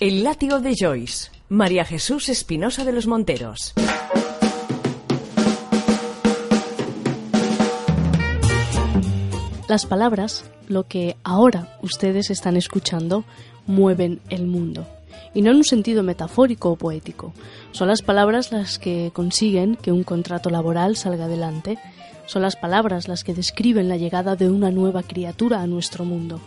El 0.00 0.24
látigo 0.24 0.60
de 0.60 0.74
Joyce. 0.74 1.30
María 1.50 1.84
Jesús 1.84 2.30
Espinosa 2.30 2.86
de 2.86 2.92
los 2.92 3.06
Monteros. 3.06 3.74
Las 9.68 9.84
palabras, 9.84 10.50
lo 10.68 10.84
que 10.84 11.16
ahora 11.22 11.76
ustedes 11.82 12.30
están 12.30 12.56
escuchando, 12.56 13.24
mueven 13.66 14.22
el 14.30 14.46
mundo. 14.46 14.86
Y 15.34 15.42
no 15.42 15.50
en 15.50 15.58
un 15.58 15.64
sentido 15.64 16.02
metafórico 16.02 16.70
o 16.70 16.76
poético. 16.76 17.34
Son 17.72 17.88
las 17.88 18.00
palabras 18.00 18.52
las 18.52 18.78
que 18.78 19.10
consiguen 19.12 19.76
que 19.76 19.92
un 19.92 20.04
contrato 20.04 20.48
laboral 20.48 20.96
salga 20.96 21.26
adelante. 21.26 21.76
Son 22.24 22.40
las 22.40 22.56
palabras 22.56 23.06
las 23.06 23.22
que 23.22 23.34
describen 23.34 23.90
la 23.90 23.98
llegada 23.98 24.34
de 24.34 24.48
una 24.48 24.70
nueva 24.70 25.02
criatura 25.02 25.60
a 25.60 25.66
nuestro 25.66 26.06
mundo. 26.06 26.40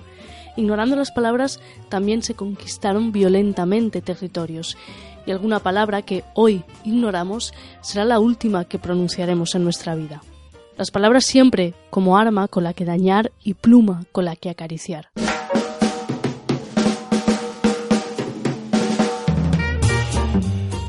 Ignorando 0.56 0.96
las 0.96 1.12
palabras 1.12 1.60
también 1.90 2.22
se 2.22 2.36
conquistaron 2.36 3.12
violentamente 3.12 4.02
territorios 4.02 4.78
y 5.26 5.32
alguna 5.32 5.60
palabra 5.60 6.02
que 6.02 6.24
hoy 6.34 6.64
ignoramos 6.84 7.54
será 7.82 8.06
la 8.06 8.20
última 8.20 8.66
que 8.66 8.80
pronunciaremos 8.80 9.56
en 9.56 9.64
nuestra 9.64 9.96
vida. 9.96 10.22
Las 10.78 10.92
palabras 10.92 11.26
siempre 11.26 11.74
como 11.90 12.18
arma 12.18 12.48
con 12.48 12.64
la 12.64 12.74
que 12.74 12.86
dañar 12.86 13.32
y 13.44 13.54
pluma 13.54 14.06
con 14.12 14.26
la 14.26 14.36
que 14.36 14.50
acariciar. 14.50 15.10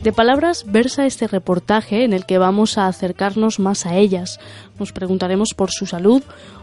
De 0.05 0.13
palabras 0.13 0.67
versa 0.69 1.07
este 1.07 1.27
reportaje 1.27 2.05
en 2.05 2.13
el 2.13 2.27
que 2.27 2.37
vamos 2.37 2.77
a 2.77 2.89
acercarnos 2.89 3.59
más 3.59 3.87
a 3.87 3.97
ellas. 3.97 4.39
Nos 4.79 4.93
preguntaremos 4.93 5.55
por 5.57 5.71
su 5.71 5.87
salud, 5.87 6.23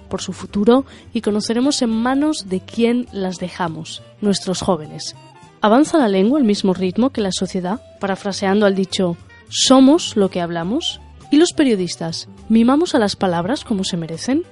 por 0.10 0.22
su 0.22 0.32
futuro 0.32 0.86
y 1.12 1.22
conoceremos 1.22 1.82
en 1.82 1.90
manos 1.90 2.50
de 2.50 2.60
quién 2.60 3.08
las 3.12 3.40
dejamos, 3.40 4.04
nuestros 4.22 4.62
jóvenes. 4.62 5.16
¿Avanza 5.60 5.98
la 5.98 6.08
lengua 6.08 6.38
al 6.38 6.46
mismo 6.46 6.76
ritmo 6.76 7.10
que 7.10 7.22
la 7.22 7.32
sociedad? 7.32 7.82
Parafraseando 8.00 8.68
al 8.68 8.76
dicho, 8.76 9.18
¿somos 9.50 10.16
lo 10.16 10.30
que 10.30 10.40
hablamos? 10.40 11.02
¿Y 11.32 11.38
los 11.38 11.54
periodistas? 11.54 12.28
¿Mimamos 12.48 12.94
a 12.94 13.00
las 13.00 13.16
palabras 13.16 13.64
como 13.64 13.84
se 13.84 13.98
merecen? 13.98 14.44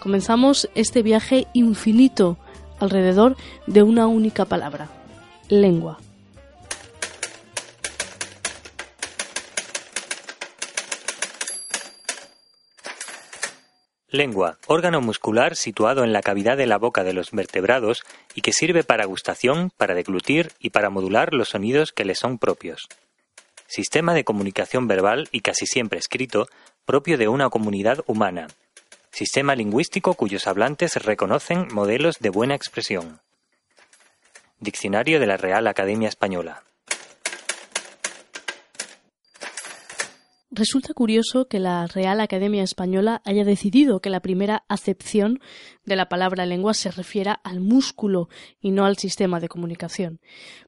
Comenzamos 0.00 0.68
este 0.74 1.02
viaje 1.02 1.46
infinito 1.54 2.36
alrededor 2.78 3.38
de 3.66 3.82
una 3.82 4.06
única 4.06 4.44
palabra, 4.44 4.90
lengua. 5.48 5.98
Lengua, 14.10 14.56
órgano 14.66 15.02
muscular 15.02 15.54
situado 15.54 16.02
en 16.02 16.14
la 16.14 16.22
cavidad 16.22 16.56
de 16.56 16.64
la 16.64 16.78
boca 16.78 17.04
de 17.04 17.12
los 17.12 17.30
vertebrados 17.30 18.04
y 18.34 18.40
que 18.40 18.54
sirve 18.54 18.82
para 18.82 19.04
gustación, 19.04 19.70
para 19.76 19.94
deglutir 19.94 20.52
y 20.58 20.70
para 20.70 20.88
modular 20.88 21.34
los 21.34 21.50
sonidos 21.50 21.92
que 21.92 22.06
le 22.06 22.14
son 22.14 22.38
propios. 22.38 22.88
Sistema 23.66 24.14
de 24.14 24.24
comunicación 24.24 24.88
verbal 24.88 25.28
y 25.30 25.40
casi 25.40 25.66
siempre 25.66 25.98
escrito 25.98 26.48
propio 26.86 27.18
de 27.18 27.28
una 27.28 27.50
comunidad 27.50 28.02
humana. 28.06 28.46
Sistema 29.10 29.54
lingüístico 29.54 30.14
cuyos 30.14 30.46
hablantes 30.46 30.96
reconocen 31.04 31.68
modelos 31.70 32.16
de 32.18 32.30
buena 32.30 32.54
expresión. 32.54 33.20
Diccionario 34.58 35.20
de 35.20 35.26
la 35.26 35.36
Real 35.36 35.66
Academia 35.66 36.08
Española. 36.08 36.62
Resulta 40.50 40.94
curioso 40.94 41.46
que 41.46 41.60
la 41.60 41.86
Real 41.86 42.20
Academia 42.20 42.62
Española 42.62 43.20
haya 43.26 43.44
decidido 43.44 44.00
que 44.00 44.08
la 44.08 44.20
primera 44.20 44.64
acepción 44.68 45.40
de 45.84 45.94
la 45.94 46.08
palabra 46.08 46.46
lengua 46.46 46.72
se 46.72 46.90
refiera 46.90 47.34
al 47.34 47.60
músculo 47.60 48.30
y 48.58 48.70
no 48.70 48.86
al 48.86 48.96
sistema 48.96 49.40
de 49.40 49.48
comunicación. 49.48 50.20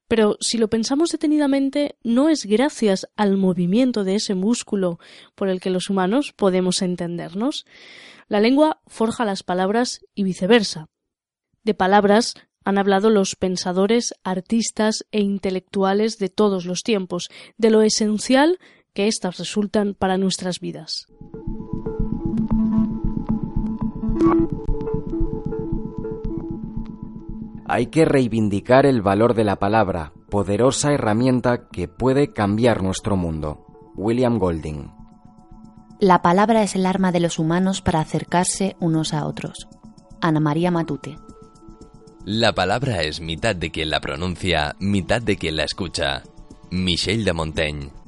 Pero 0.07 0.37
si 0.41 0.59
lo 0.59 0.69
pensamos 0.69 1.13
detenidamente, 1.13 1.97
no 2.03 2.29
es 2.29 2.45
gracias 2.45 3.09
al 3.17 3.39
movimiento 3.39 4.05
de 4.05 4.17
ese 4.17 4.35
músculo 4.35 4.99
por 5.35 5.49
el 5.49 5.61
que 5.61 5.71
los 5.71 5.89
humanos 5.89 6.35
podemos 6.37 6.83
entendernos. 6.83 7.65
La 8.29 8.41
lengua 8.41 8.83
forja 8.87 9.25
las 9.25 9.43
palabras 9.43 10.05
y 10.15 10.25
viceversa. 10.25 10.89
De 11.63 11.73
palabras 11.73 12.35
han 12.65 12.77
hablado 12.77 13.09
los 13.09 13.35
pensadores, 13.35 14.13
artistas 14.25 15.07
e 15.11 15.21
intelectuales 15.21 16.19
de 16.19 16.29
todos 16.29 16.67
los 16.67 16.83
tiempos, 16.83 17.31
de 17.57 17.71
lo 17.71 17.81
esencial 17.81 18.59
que 18.95 19.09
éstas 19.09 19.39
resultan 19.39 19.95
para 19.95 20.19
nuestras 20.19 20.61
vidas. 20.61 21.07
Hay 27.67 27.87
que 27.87 28.05
reivindicar 28.05 28.85
el 28.85 29.01
valor 29.01 29.35
de 29.35 29.45
la 29.45 29.57
palabra, 29.57 30.13
poderosa 30.29 30.93
herramienta 30.93 31.69
que 31.69 31.87
puede 31.87 32.33
cambiar 32.33 32.83
nuestro 32.83 33.17
mundo. 33.17 33.65
William 33.95 34.39
Golding. 34.39 34.91
La 36.01 36.23
palabra 36.23 36.63
es 36.63 36.75
el 36.75 36.87
arma 36.87 37.13
de 37.13 37.21
los 37.21 37.39
humanos 37.39 37.83
para 37.83 38.01
acercarse 38.01 38.75
unos 38.81 39.15
a 39.15 39.27
otros. 39.27 39.69
Ana 40.21 40.41
María 40.41 40.71
Matute. 40.71 41.17
La 42.25 42.55
palabra 42.55 43.03
es 43.03 43.21
mitad 43.21 43.55
de 43.55 43.71
quien 43.71 43.91
la 43.91 44.01
pronuncia, 44.01 44.75
mitad 44.81 45.23
de 45.23 45.37
quien 45.37 45.57
la 45.57 45.65
escucha. 45.65 46.23
Michel 46.71 47.25
de 47.25 47.33
Montaigne. 47.33 48.00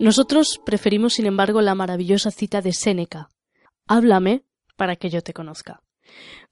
Nosotros 0.00 0.60
preferimos, 0.64 1.14
sin 1.14 1.26
embargo, 1.26 1.60
la 1.60 1.74
maravillosa 1.74 2.30
cita 2.30 2.62
de 2.62 2.72
Séneca. 2.72 3.28
Háblame 3.88 4.42
para 4.76 4.96
que 4.96 5.10
yo 5.10 5.22
te 5.22 5.32
conozca. 5.32 5.82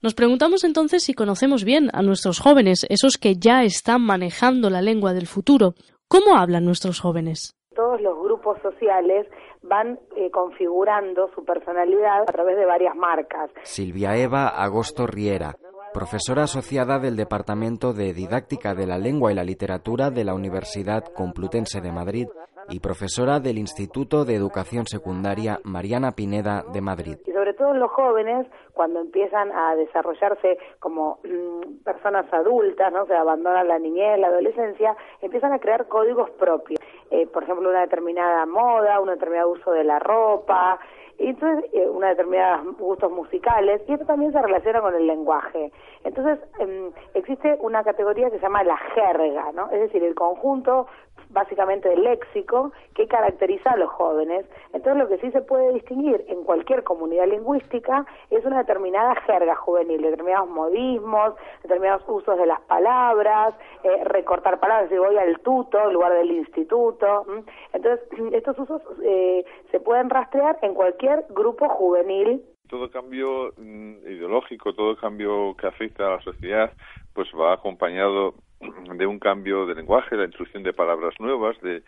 Nos 0.01 0.13
preguntamos 0.13 0.63
entonces 0.63 1.03
si 1.03 1.13
conocemos 1.13 1.63
bien 1.63 1.89
a 1.93 2.01
nuestros 2.01 2.39
jóvenes, 2.39 2.85
esos 2.89 3.17
que 3.17 3.35
ya 3.37 3.63
están 3.63 4.01
manejando 4.01 4.69
la 4.69 4.81
lengua 4.81 5.13
del 5.13 5.27
futuro. 5.27 5.75
¿Cómo 6.07 6.37
hablan 6.37 6.65
nuestros 6.65 6.99
jóvenes? 6.99 7.55
Todos 7.75 8.01
los 8.01 8.19
grupos 8.21 8.61
sociales 8.61 9.27
van 9.61 9.99
eh, 10.15 10.29
configurando 10.31 11.29
su 11.33 11.43
personalidad 11.45 12.23
a 12.23 12.25
través 12.25 12.57
de 12.57 12.65
varias 12.65 12.95
marcas. 12.95 13.49
Silvia 13.63 14.17
Eva 14.17 14.49
Agosto 14.49 15.07
Riera, 15.07 15.55
profesora 15.93 16.43
asociada 16.43 16.99
del 16.99 17.15
Departamento 17.15 17.93
de 17.93 18.13
Didáctica 18.13 18.73
de 18.73 18.87
la 18.87 18.97
Lengua 18.97 19.31
y 19.31 19.35
la 19.35 19.43
Literatura 19.43 20.09
de 20.11 20.23
la 20.23 20.33
Universidad 20.33 21.03
Complutense 21.13 21.81
de 21.81 21.91
Madrid 21.91 22.27
y 22.69 22.79
profesora 22.79 23.39
del 23.39 23.57
Instituto 23.57 24.25
de 24.25 24.35
Educación 24.35 24.85
Secundaria 24.85 25.59
Mariana 25.63 26.11
Pineda 26.11 26.63
de 26.73 26.81
Madrid. 26.81 27.17
Y 27.25 27.31
sobre 27.31 27.53
todo 27.53 27.73
los 27.73 27.91
jóvenes, 27.91 28.47
cuando 28.73 28.99
empiezan 28.99 29.51
a 29.51 29.75
desarrollarse 29.75 30.57
como 30.79 31.19
mm, 31.23 31.83
personas 31.83 32.31
adultas, 32.33 32.91
¿no? 32.91 33.05
se 33.05 33.15
abandonan 33.15 33.67
la 33.67 33.79
niñez, 33.79 34.19
la 34.19 34.27
adolescencia, 34.27 34.95
empiezan 35.21 35.53
a 35.53 35.59
crear 35.59 35.87
códigos 35.87 36.29
propios. 36.31 36.79
Eh, 37.09 37.27
por 37.27 37.43
ejemplo, 37.43 37.69
una 37.69 37.81
determinada 37.81 38.45
moda, 38.45 38.99
un 38.99 39.09
determinado 39.09 39.49
uso 39.49 39.71
de 39.71 39.83
la 39.83 39.99
ropa, 39.99 40.79
entonces 41.19 41.69
eh, 41.73 41.87
una 41.89 42.09
determinada 42.09 42.63
gustos 42.77 43.11
musicales 43.11 43.81
y 43.87 43.93
esto 43.93 44.05
también 44.05 44.31
se 44.31 44.41
relaciona 44.41 44.81
con 44.81 44.95
el 44.95 45.07
lenguaje. 45.07 45.71
Entonces 46.03 46.39
em, 46.59 46.91
existe 47.13 47.57
una 47.61 47.83
categoría 47.83 48.29
que 48.29 48.37
se 48.37 48.43
llama 48.43 48.63
la 48.63 48.77
jerga 48.77 49.51
no 49.53 49.69
es 49.71 49.81
decir 49.81 50.03
el 50.03 50.15
conjunto 50.15 50.87
básicamente 51.29 51.89
del 51.89 52.03
léxico 52.03 52.71
que 52.95 53.07
caracteriza 53.07 53.71
a 53.71 53.77
los 53.77 53.89
jóvenes. 53.91 54.45
Entonces 54.73 55.01
lo 55.01 55.07
que 55.07 55.17
sí 55.19 55.31
se 55.31 55.41
puede 55.41 55.73
distinguir 55.73 56.23
en 56.27 56.43
cualquier 56.43 56.83
comunidad 56.83 57.27
lingüística 57.27 58.05
es 58.29 58.43
una 58.45 58.59
determinada 58.59 59.15
jerga 59.21 59.55
juvenil, 59.55 60.01
determinados 60.01 60.49
modismos, 60.49 61.33
determinados 61.63 62.03
usos 62.07 62.37
de 62.37 62.45
las 62.45 62.61
palabras, 62.61 63.55
eh, 63.83 64.03
recortar 64.05 64.59
palabras, 64.59 64.89
si 64.89 64.97
voy 64.97 65.17
al 65.17 65.39
tuto 65.39 65.79
en 65.79 65.93
lugar 65.93 66.13
del 66.13 66.31
instituto. 66.31 67.25
Entonces 67.73 68.07
estos 68.33 68.57
usos 68.59 68.81
eh, 69.03 69.45
se 69.71 69.79
pueden 69.79 70.09
rastrear 70.09 70.57
en 70.61 70.73
cualquier 70.73 71.25
grupo 71.29 71.67
juvenil 71.69 72.43
todo 72.67 72.89
cambio 72.89 73.53
mm, 73.57 73.99
ideológico, 74.07 74.73
todo 74.73 74.97
cambio 74.97 75.55
que 75.55 75.67
afecta 75.67 76.05
a 76.05 76.17
la 76.17 76.21
sociedad, 76.21 76.73
pues 77.13 77.29
va 77.39 77.53
acompañado 77.53 78.35
de 78.59 79.05
un 79.05 79.19
cambio 79.19 79.65
de 79.65 79.75
lenguaje, 79.75 80.15
la 80.15 80.25
introducción 80.25 80.63
de 80.63 80.73
palabras 80.73 81.13
nuevas, 81.19 81.57
de, 81.61 81.83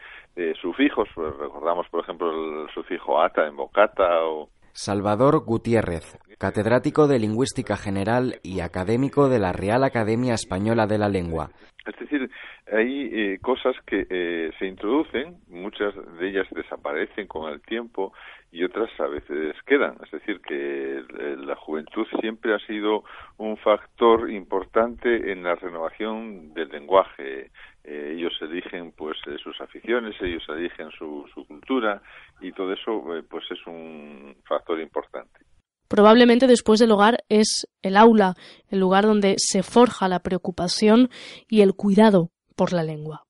sufijos. 0.61 1.07
Pues 1.15 1.35
recordamos, 1.37 1.87
por 1.89 2.03
ejemplo, 2.03 2.29
el 2.63 2.69
sufijo 2.73 3.21
ata 3.21 3.47
en 3.47 3.55
bocata 3.55 4.23
o. 4.23 4.49
Salvador 4.71 5.43
Gutiérrez, 5.45 6.17
catedrático 6.37 7.07
de 7.07 7.19
Lingüística 7.19 7.75
General 7.75 8.39
y 8.43 8.61
académico 8.61 9.27
de 9.27 9.39
la 9.39 9.51
Real 9.51 9.83
Academia 9.83 10.35
Española 10.35 10.85
de 10.85 10.97
la 10.97 11.09
Lengua. 11.09 11.49
Es 11.85 11.99
decir, 11.99 12.29
hay 12.71 13.09
eh, 13.11 13.39
cosas 13.41 13.75
que 13.85 14.05
eh, 14.09 14.51
se 14.59 14.67
introducen, 14.67 15.37
muchas 15.47 15.93
de 16.19 16.29
ellas 16.29 16.47
desaparecen 16.51 17.27
con 17.27 17.51
el 17.51 17.61
tiempo 17.61 18.13
y 18.51 18.63
otras 18.63 18.89
a 18.99 19.07
veces 19.07 19.55
quedan. 19.65 19.97
Es 20.03 20.11
decir, 20.11 20.39
que 20.41 21.03
la 21.37 21.55
juventud 21.55 22.05
siempre 22.19 22.53
ha 22.53 22.59
sido 22.59 23.03
un 23.37 23.57
factor 23.57 24.29
importante 24.31 25.31
en 25.31 25.43
la 25.43 25.55
renovación 25.55 26.53
del 26.53 26.69
lenguaje. 26.69 27.51
Eh, 27.83 28.13
ellos 28.15 28.33
eligen 28.41 28.91
pues 28.91 29.17
sus 29.43 29.59
aficiones, 29.61 30.15
ellos 30.21 30.43
eligen 30.49 30.91
su, 30.91 31.25
su 31.33 31.45
cultura 31.45 32.01
y 32.41 32.51
todo 32.51 32.73
eso 32.73 33.03
pues 33.29 33.45
es 33.51 33.65
un 33.67 34.35
factor 34.47 34.79
importante. 34.79 35.39
Probablemente 35.87 36.45
después 36.45 36.79
del 36.79 36.91
hogar 36.91 37.17
es 37.29 37.67
el 37.81 37.97
aula, 37.97 38.35
el 38.69 38.79
lugar 38.79 39.05
donde 39.05 39.35
se 39.37 39.63
forja 39.63 40.07
la 40.07 40.19
preocupación 40.19 41.09
y 41.47 41.61
el 41.61 41.73
cuidado 41.73 42.29
por 42.59 42.73
la 42.73 42.83
lengua. 42.83 43.23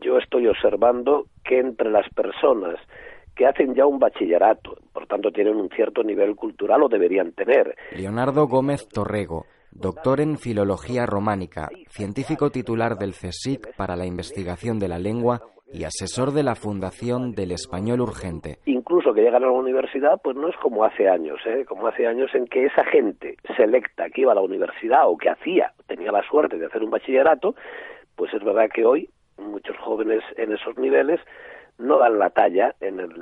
Yo 0.00 0.18
estoy 0.18 0.46
observando 0.46 1.26
que 1.44 1.58
entre 1.58 1.90
las 1.90 2.08
personas 2.10 2.76
que 3.34 3.44
hacen 3.44 3.74
ya 3.74 3.84
un 3.84 3.98
bachillerato, 3.98 4.76
por 4.92 5.08
tanto 5.08 5.32
tienen 5.32 5.56
un 5.56 5.68
cierto 5.68 6.04
nivel 6.04 6.36
cultural 6.36 6.84
o 6.84 6.88
deberían 6.88 7.32
tener. 7.32 7.74
Leonardo 7.96 8.46
Gómez 8.46 8.88
Torrego, 8.88 9.46
doctor 9.72 10.20
en 10.20 10.38
Filología 10.38 11.06
Románica, 11.06 11.68
científico 11.88 12.50
titular 12.50 12.96
del 12.96 13.14
CSIC 13.14 13.76
para 13.76 13.96
la 13.96 14.06
investigación 14.06 14.78
de 14.78 14.86
la 14.86 15.00
lengua 15.00 15.40
y 15.72 15.82
asesor 15.82 16.30
de 16.32 16.44
la 16.44 16.54
Fundación 16.54 17.32
del 17.32 17.50
Español 17.50 18.00
Urgente. 18.00 18.58
Incluso 18.64 19.12
que 19.12 19.22
llegan 19.22 19.42
a 19.42 19.46
la 19.46 19.52
universidad, 19.52 20.20
pues 20.22 20.36
no 20.36 20.48
es 20.48 20.56
como 20.62 20.84
hace 20.84 21.08
años, 21.08 21.40
¿eh? 21.46 21.64
como 21.66 21.88
hace 21.88 22.06
años 22.06 22.30
en 22.34 22.46
que 22.46 22.66
esa 22.66 22.84
gente 22.84 23.36
selecta 23.56 24.08
que 24.08 24.20
iba 24.20 24.32
a 24.32 24.36
la 24.36 24.40
universidad 24.40 25.08
o 25.08 25.18
que 25.18 25.30
hacía, 25.30 25.72
tenía 25.88 26.12
la 26.12 26.22
suerte 26.22 26.58
de 26.58 26.66
hacer 26.66 26.82
un 26.82 26.90
bachillerato, 26.90 27.54
pues 28.18 28.34
es 28.34 28.44
verdad 28.44 28.68
que 28.74 28.84
hoy 28.84 29.08
muchos 29.38 29.76
jóvenes 29.78 30.22
en 30.36 30.52
esos 30.52 30.76
niveles 30.76 31.20
no 31.78 31.98
dan 31.98 32.18
la 32.18 32.30
talla 32.30 32.74
en 32.80 32.98
el 32.98 33.12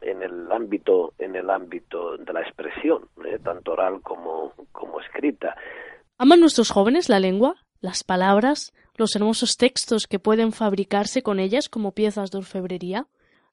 en 0.00 0.22
el 0.22 0.50
ámbito 0.52 1.12
en 1.18 1.34
el 1.34 1.50
ámbito 1.50 2.16
de 2.16 2.32
la 2.32 2.40
expresión 2.42 3.08
¿eh? 3.24 3.38
tanto 3.42 3.72
oral 3.72 4.00
como 4.02 4.52
como 4.70 5.00
escrita 5.00 5.56
aman 6.16 6.38
nuestros 6.38 6.70
jóvenes 6.70 7.08
la 7.08 7.18
lengua 7.18 7.56
las 7.80 8.04
palabras 8.04 8.72
los 8.96 9.16
hermosos 9.16 9.56
textos 9.56 10.06
que 10.06 10.20
pueden 10.20 10.52
fabricarse 10.52 11.22
con 11.22 11.40
ellas 11.40 11.68
como 11.68 11.92
piezas 11.92 12.30
de 12.30 12.38
orfebrería 12.38 13.08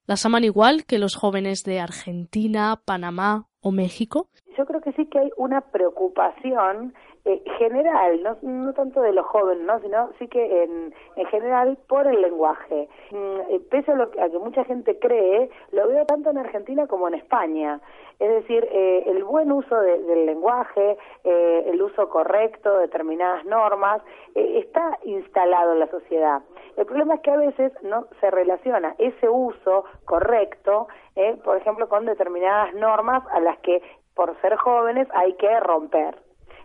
las 0.06 0.24
aman 0.26 0.44
igual 0.44 0.86
que 0.86 1.00
los 1.00 1.16
jóvenes 1.16 1.64
de 1.64 1.80
Argentina 1.80 2.80
Panamá 2.86 3.48
o 3.64 3.72
México 3.72 4.28
yo 4.58 4.66
creo 4.66 4.82
que 4.82 4.92
sí 4.94 5.06
que 5.08 5.20
hay 5.20 5.32
una 5.38 5.62
preocupación 5.62 6.94
eh, 7.26 7.42
general, 7.58 8.22
no, 8.22 8.38
no 8.42 8.74
tanto 8.74 9.02
de 9.02 9.14
los 9.14 9.26
jóvenes, 9.26 9.66
¿no? 9.66 9.80
sino 9.80 10.10
sí 10.20 10.28
que 10.28 10.64
en, 10.64 10.94
en 11.16 11.26
general 11.28 11.78
por 11.88 12.06
el 12.08 12.22
lenguaje. 12.22 12.90
Mm, 13.12 13.40
eh, 13.50 13.62
pese 13.70 13.92
a, 13.92 13.96
lo 13.96 14.12
que, 14.12 14.22
a 14.22 14.30
que 14.30 14.40
mucha 14.40 14.66
gente 14.66 15.00
cree, 15.00 15.50
lo 15.72 15.88
veo 15.88 16.06
tanto 16.06 16.32
en 16.32 16.38
Argentina 16.38 16.88
como 16.88 17.08
en 17.08 17.16
España. 17.16 17.80
Es 18.20 18.30
decir, 18.30 18.68
eh, 18.72 19.04
el 19.08 19.24
buen 19.24 19.52
uso 19.52 19.76
del 19.80 20.26
lenguaje, 20.26 20.98
eh, 21.24 21.64
el 21.68 21.82
uso 21.82 22.10
correcto 22.10 22.74
de 22.76 22.84
determinadas 22.84 23.44
normas, 23.46 24.02
eh, 24.36 24.60
está 24.60 24.98
instalado 25.04 25.74
en 25.74 25.80
la 25.80 25.88
sociedad. 25.88 26.42
El 26.78 26.86
problema 26.86 27.16
es 27.16 27.22
que 27.22 27.32
a 27.32 27.38
veces 27.38 27.72
no 27.82 28.08
se 28.22 28.32
relaciona 28.32 28.96
ese 28.98 29.28
uso 29.28 29.86
correcto, 30.06 30.88
eh, 31.16 31.38
por 31.44 31.58
ejemplo, 31.58 31.88
con 31.88 32.06
determinadas 32.06 32.74
normas 32.76 33.24
a 33.32 33.40
las 33.40 33.58
que 33.60 33.82
por 34.16 34.40
ser 34.42 34.56
jóvenes 34.56 35.08
hay 35.14 35.34
que 35.36 35.60
romper. 35.60 36.16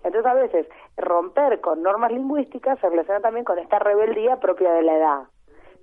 Entonces 0.05 0.27
a 0.27 0.35
veces 0.35 0.67
romper 0.97 1.61
con 1.61 1.83
normas 1.83 2.13
lingüísticas 2.13 2.79
se 2.81 2.89
relaciona 2.89 3.21
también 3.21 3.45
con 3.45 3.59
esta 3.59 3.79
rebeldía 3.79 4.37
propia 4.37 4.73
de 4.73 4.83
la 4.83 4.97
edad. 4.97 5.23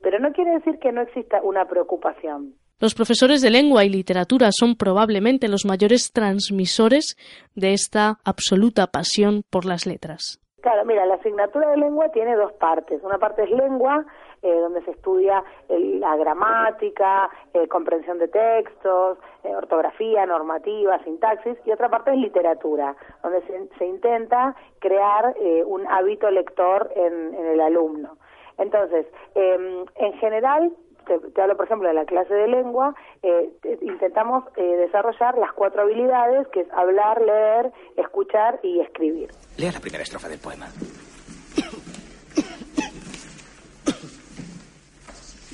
Pero 0.01 0.19
no 0.19 0.31
quiere 0.31 0.51
decir 0.51 0.79
que 0.79 0.91
no 0.91 1.01
exista 1.01 1.41
una 1.41 1.65
preocupación. 1.65 2.53
Los 2.79 2.93
profesores 2.93 3.41
de 3.41 3.49
lengua 3.51 3.85
y 3.85 3.89
literatura 3.89 4.49
son 4.51 4.75
probablemente 4.75 5.47
los 5.47 5.65
mayores 5.65 6.11
transmisores 6.11 7.15
de 7.55 7.73
esta 7.73 8.17
absoluta 8.25 8.87
pasión 8.87 9.43
por 9.49 9.65
las 9.65 9.85
letras. 9.85 10.41
Claro, 10.61 10.83
mira, 10.83 11.05
la 11.05 11.15
asignatura 11.15 11.69
de 11.69 11.77
lengua 11.77 12.09
tiene 12.09 12.35
dos 12.35 12.51
partes. 12.53 13.01
Una 13.03 13.17
parte 13.17 13.43
es 13.43 13.51
lengua, 13.51 14.05
eh, 14.45 14.59
donde 14.59 14.81
se 14.83 14.91
estudia 14.91 15.43
el, 15.69 15.99
la 15.99 16.15
gramática, 16.17 17.29
eh, 17.53 17.67
comprensión 17.67 18.19
de 18.19 18.27
textos, 18.27 19.17
eh, 19.43 19.55
ortografía, 19.55 20.25
normativa, 20.25 21.03
sintaxis, 21.03 21.57
y 21.65 21.71
otra 21.71 21.89
parte 21.89 22.11
es 22.11 22.17
literatura, 22.17 22.95
donde 23.23 23.41
se, 23.47 23.67
se 23.77 23.85
intenta 23.85 24.55
crear 24.79 25.35
eh, 25.39 25.63
un 25.65 25.87
hábito 25.87 26.29
lector 26.29 26.91
en, 26.95 27.33
en 27.33 27.45
el 27.47 27.59
alumno. 27.61 28.17
Entonces, 28.57 29.07
eh, 29.33 29.85
en 29.95 30.13
general, 30.13 30.71
te, 31.05 31.41
hablo 31.41 31.55
por 31.57 31.65
ejemplo 31.65 31.87
de 31.87 31.95
la 31.95 32.05
clase 32.05 32.33
de 32.33 32.47
lengua, 32.47 32.93
eh, 33.23 33.49
intentamos 33.81 34.43
eh, 34.57 34.63
desarrollar 34.63 35.37
las 35.37 35.53
cuatro 35.53 35.81
habilidades, 35.81 36.47
que 36.49 36.61
es 36.61 36.71
hablar, 36.71 37.21
leer, 37.21 37.71
escuchar 37.97 38.59
y 38.63 38.79
escribir. 38.81 39.29
Lea 39.57 39.71
la 39.71 39.79
primera 39.79 40.03
estrofa 40.03 40.27
del 40.27 40.39
poema. 40.39 40.67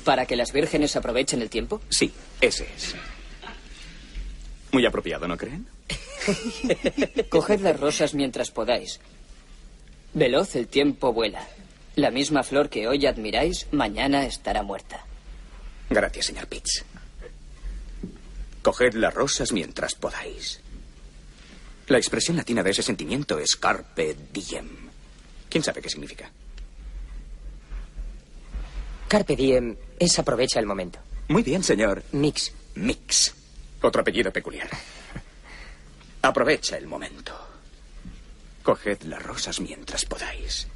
¿Para 0.04 0.26
que 0.26 0.36
las 0.36 0.52
vírgenes 0.52 0.96
aprovechen 0.96 1.42
el 1.42 1.50
tiempo? 1.50 1.80
Sí, 1.88 2.12
ese 2.40 2.66
es. 2.74 2.94
Muy 4.72 4.84
apropiado, 4.86 5.28
¿no 5.28 5.36
creen? 5.36 5.66
Coged 7.28 7.60
las 7.60 7.78
rosas 7.78 8.14
mientras 8.14 8.50
podáis. 8.50 9.00
Veloz 10.14 10.56
el 10.56 10.68
tiempo 10.68 11.12
vuela. 11.12 11.46
La 11.94 12.10
misma 12.10 12.42
flor 12.42 12.68
que 12.68 12.88
hoy 12.88 13.06
admiráis, 13.06 13.66
mañana 13.70 14.24
estará 14.24 14.62
muerta. 14.62 15.04
Gracias, 15.90 16.26
señor 16.26 16.46
Pitts. 16.46 16.84
Coged 18.62 18.94
las 18.94 19.12
rosas 19.12 19.52
mientras 19.52 19.94
podáis. 19.94 20.60
La 21.88 21.98
expresión 21.98 22.36
latina 22.36 22.62
de 22.62 22.70
ese 22.70 22.82
sentimiento 22.82 23.38
es 23.38 23.56
carpe 23.56 24.16
diem. 24.32 24.68
¿Quién 25.50 25.62
sabe 25.62 25.82
qué 25.82 25.90
significa? 25.90 26.30
Carpe 29.12 29.36
diem 29.36 29.76
es 29.98 30.18
aprovecha 30.18 30.58
el 30.58 30.64
momento. 30.64 30.98
Muy 31.28 31.42
bien, 31.42 31.62
señor. 31.62 32.02
Mix. 32.12 32.50
Mix. 32.76 33.34
Otro 33.82 34.00
apellido 34.00 34.32
peculiar. 34.32 34.70
Aprovecha 36.22 36.78
el 36.78 36.86
momento. 36.86 37.38
Coged 38.62 39.02
las 39.02 39.22
rosas 39.22 39.60
mientras 39.60 40.06
podáis. 40.06 40.66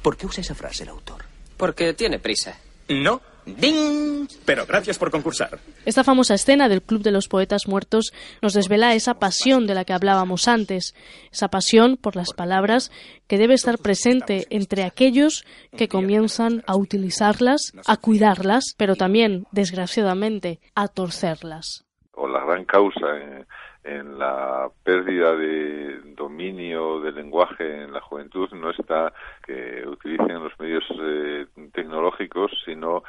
¿Por 0.00 0.16
qué 0.16 0.26
usa 0.26 0.42
esa 0.42 0.54
frase 0.54 0.84
el 0.84 0.90
autor? 0.90 1.24
Porque 1.56 1.92
tiene 1.92 2.20
prisa. 2.20 2.56
No. 2.88 3.20
¡Ding! 3.46 4.26
Pero 4.46 4.64
gracias 4.66 4.98
por 4.98 5.10
concursar. 5.10 5.58
Esta 5.84 6.04
famosa 6.04 6.34
escena 6.34 6.68
del 6.68 6.82
Club 6.82 7.02
de 7.02 7.10
los 7.10 7.28
Poetas 7.28 7.68
Muertos 7.68 8.12
nos 8.40 8.54
desvela 8.54 8.94
esa 8.94 9.14
pasión 9.14 9.66
de 9.66 9.74
la 9.74 9.84
que 9.84 9.92
hablábamos 9.92 10.48
antes, 10.48 10.94
esa 11.30 11.48
pasión 11.48 11.96
por 11.96 12.16
las 12.16 12.32
palabras 12.32 12.90
que 13.26 13.38
debe 13.38 13.54
estar 13.54 13.78
presente 13.78 14.46
entre 14.50 14.84
aquellos 14.84 15.44
que 15.76 15.88
comienzan 15.88 16.62
a 16.66 16.76
utilizarlas, 16.76 17.72
a 17.86 17.96
cuidarlas, 17.96 18.74
pero 18.78 18.96
también, 18.96 19.46
desgraciadamente, 19.52 20.60
a 20.74 20.88
torcerlas. 20.88 21.84
O 22.12 22.28
la 22.28 22.44
gran 22.44 22.64
causa 22.64 23.18
en, 23.18 23.46
en 23.84 24.18
la 24.18 24.68
pérdida 24.82 25.36
de 25.36 26.00
dominio 26.16 27.00
del 27.00 27.16
lenguaje 27.16 27.82
en 27.82 27.92
la 27.92 28.00
juventud 28.00 28.48
no 28.52 28.70
está 28.70 29.12
que 29.46 29.86
utilicen 29.86 30.42
los 30.42 30.58
medios 30.58 30.84
eh, 30.98 31.46
tecnológicos, 31.72 32.50
sino 32.64 33.02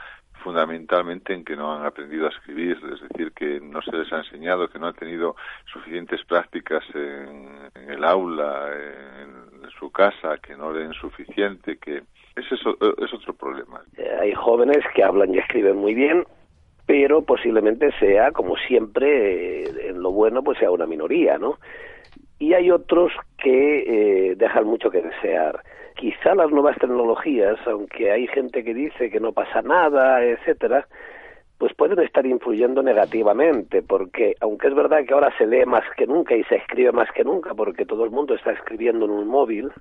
fundamentalmente 0.66 1.34
en 1.34 1.44
que 1.44 1.56
no 1.56 1.74
han 1.74 1.86
aprendido 1.86 2.26
a 2.26 2.30
escribir, 2.30 2.78
es 2.94 3.02
decir, 3.10 3.32
que 3.34 3.60
no 3.60 3.82
se 3.82 3.96
les 3.96 4.12
ha 4.12 4.18
enseñado, 4.18 4.68
que 4.68 4.80
no 4.80 4.88
han 4.88 4.96
tenido 4.96 5.36
suficientes 5.72 6.24
prácticas 6.26 6.84
en, 6.94 7.70
el 7.88 8.04
aula, 8.04 8.72
en, 8.74 9.64
en, 9.64 9.70
su 9.80 9.92
casa, 9.92 10.38
que 10.42 10.56
no 10.56 10.72
leen 10.74 10.94
suficiente, 10.94 11.78
que 11.78 12.04
ese 12.36 12.56
es, 12.56 12.62
es 12.62 13.14
otro 13.14 13.34
problema. 13.34 13.82
Eh, 13.98 14.10
hay 14.22 14.34
jóvenes 14.34 14.84
que 14.96 15.04
hablan 15.04 15.34
y 15.34 15.38
escriben 15.38 15.78
muy 15.78 15.94
bien, 15.94 16.26
pero 16.86 17.22
posiblemente 17.22 17.92
sea, 18.00 18.32
como 18.32 18.56
siempre, 18.56 19.64
eh, 19.64 19.90
en 19.90 20.02
lo 20.02 20.12
bueno, 20.12 20.44
pues 20.44 20.58
sea 20.58 20.72
una 20.72 20.88
minoría, 20.88 21.38
¿no? 21.38 21.60
Y 22.40 22.54
hay 22.54 22.72
otros 22.72 23.12
que 23.46 24.32
eh, 24.32 24.36
dejan 24.36 24.66
mucho 24.66 24.90
que 24.90 25.04
desear. 25.04 25.62
Quizá 25.96 26.34
las 26.34 26.50
nuevas 26.50 26.76
tecnologías, 26.80 27.60
aunque 27.68 28.12
hay 28.12 28.26
gente 28.26 28.64
que 28.64 28.74
dice 28.74 29.12
que 29.12 29.20
no 29.20 29.34
pasa 29.34 29.62
nada, 29.62 30.24
etcétera, 30.26 30.88
pues 31.60 31.72
pueden 31.76 32.00
estar 32.00 32.26
influyendo 32.26 32.82
negativamente, 32.82 33.84
porque 33.84 34.34
aunque 34.42 34.70
es 34.70 34.74
verdad 34.74 35.06
que 35.06 35.14
ahora 35.14 35.32
se 35.38 35.46
lee 35.46 35.64
más 35.64 35.84
que 35.96 36.08
nunca 36.08 36.36
y 36.36 36.44
se 36.46 36.56
escribe 36.56 36.92
más 36.92 37.12
que 37.12 37.24
nunca, 37.24 37.54
porque 37.54 37.86
todo 37.86 38.04
el 38.04 38.10
mundo 38.10 38.34
está 38.34 38.52
escribiendo 38.52 39.06
en 39.06 39.12
un 39.12 39.28
móvil, 39.28 39.72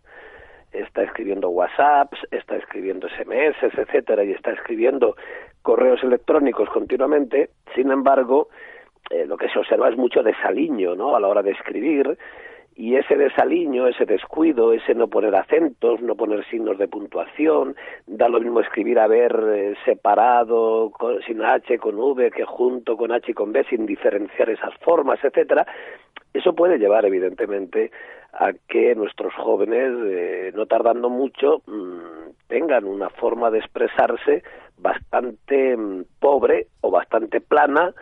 está 0.71 1.02
escribiendo 1.02 1.49
WhatsApps, 1.49 2.18
está 2.33 2.56
escribiendo 2.56 3.09
SMS, 3.09 3.56
etcétera, 3.62 4.25
y 4.25 4.33
está 4.33 4.52
escribiendo 4.52 5.16
correos 5.62 6.02
electrónicos 6.02 6.68
continuamente. 6.68 7.49
Sin 7.75 7.90
embargo, 7.90 8.49
eh, 9.09 9.25
lo 9.25 9.38
que 9.38 9.49
se 9.49 9.59
observa 9.59 9.88
es 9.88 9.97
mucho 9.97 10.23
desaliño, 10.23 10.94
¿no? 10.94 11.16
A 11.16 11.21
la 11.21 11.28
hora 11.28 11.42
de 11.42 11.52
escribir 11.52 12.18
y 12.76 12.97
ese 12.97 13.16
desaliño, 13.16 13.87
ese 13.87 14.04
descuido, 14.04 14.73
ese 14.73 14.95
no 14.95 15.07
poner 15.09 15.35
acentos, 15.37 16.00
no 16.00 16.16
poner 16.16 16.45
signos 16.47 16.76
de 16.78 16.88
puntuación, 16.88 17.76
da 18.07 18.28
lo 18.28 18.40
mismo 18.40 18.61
escribir 18.61 18.99
haber 18.99 19.33
eh, 19.54 19.75
separado 19.85 20.90
con, 20.90 21.23
sin 21.23 21.43
H 21.43 21.78
con 21.78 21.99
V 21.99 22.31
que 22.33 22.45
junto 22.45 22.97
con 22.97 23.12
H 23.12 23.31
y 23.31 23.35
con 23.35 23.52
B 23.52 23.64
sin 23.71 23.87
diferenciar 23.87 24.50
esas 24.50 24.75
formas, 24.78 25.23
etcétera. 25.23 25.66
Eso 26.33 26.52
puede 26.54 26.78
llevar 26.78 27.04
evidentemente 27.04 27.93
a 28.33 28.52
que 28.69 28.97
nuestros 28.97 29.33
jóvenes, 29.35 29.93
eh, 30.07 30.52
no 30.54 30.66
tardando 30.66 31.09
mucho, 31.09 31.62
mmm, 31.66 32.31
tengan 32.49 32.87
una 32.87 33.09
forma 33.09 33.52
de 33.52 33.59
expresarse 33.59 34.43
bastante 34.78 35.76
mmm, 35.76 36.02
pobre 36.19 36.66
o 36.81 36.90
bastante 36.90 37.40
plana 37.40 37.95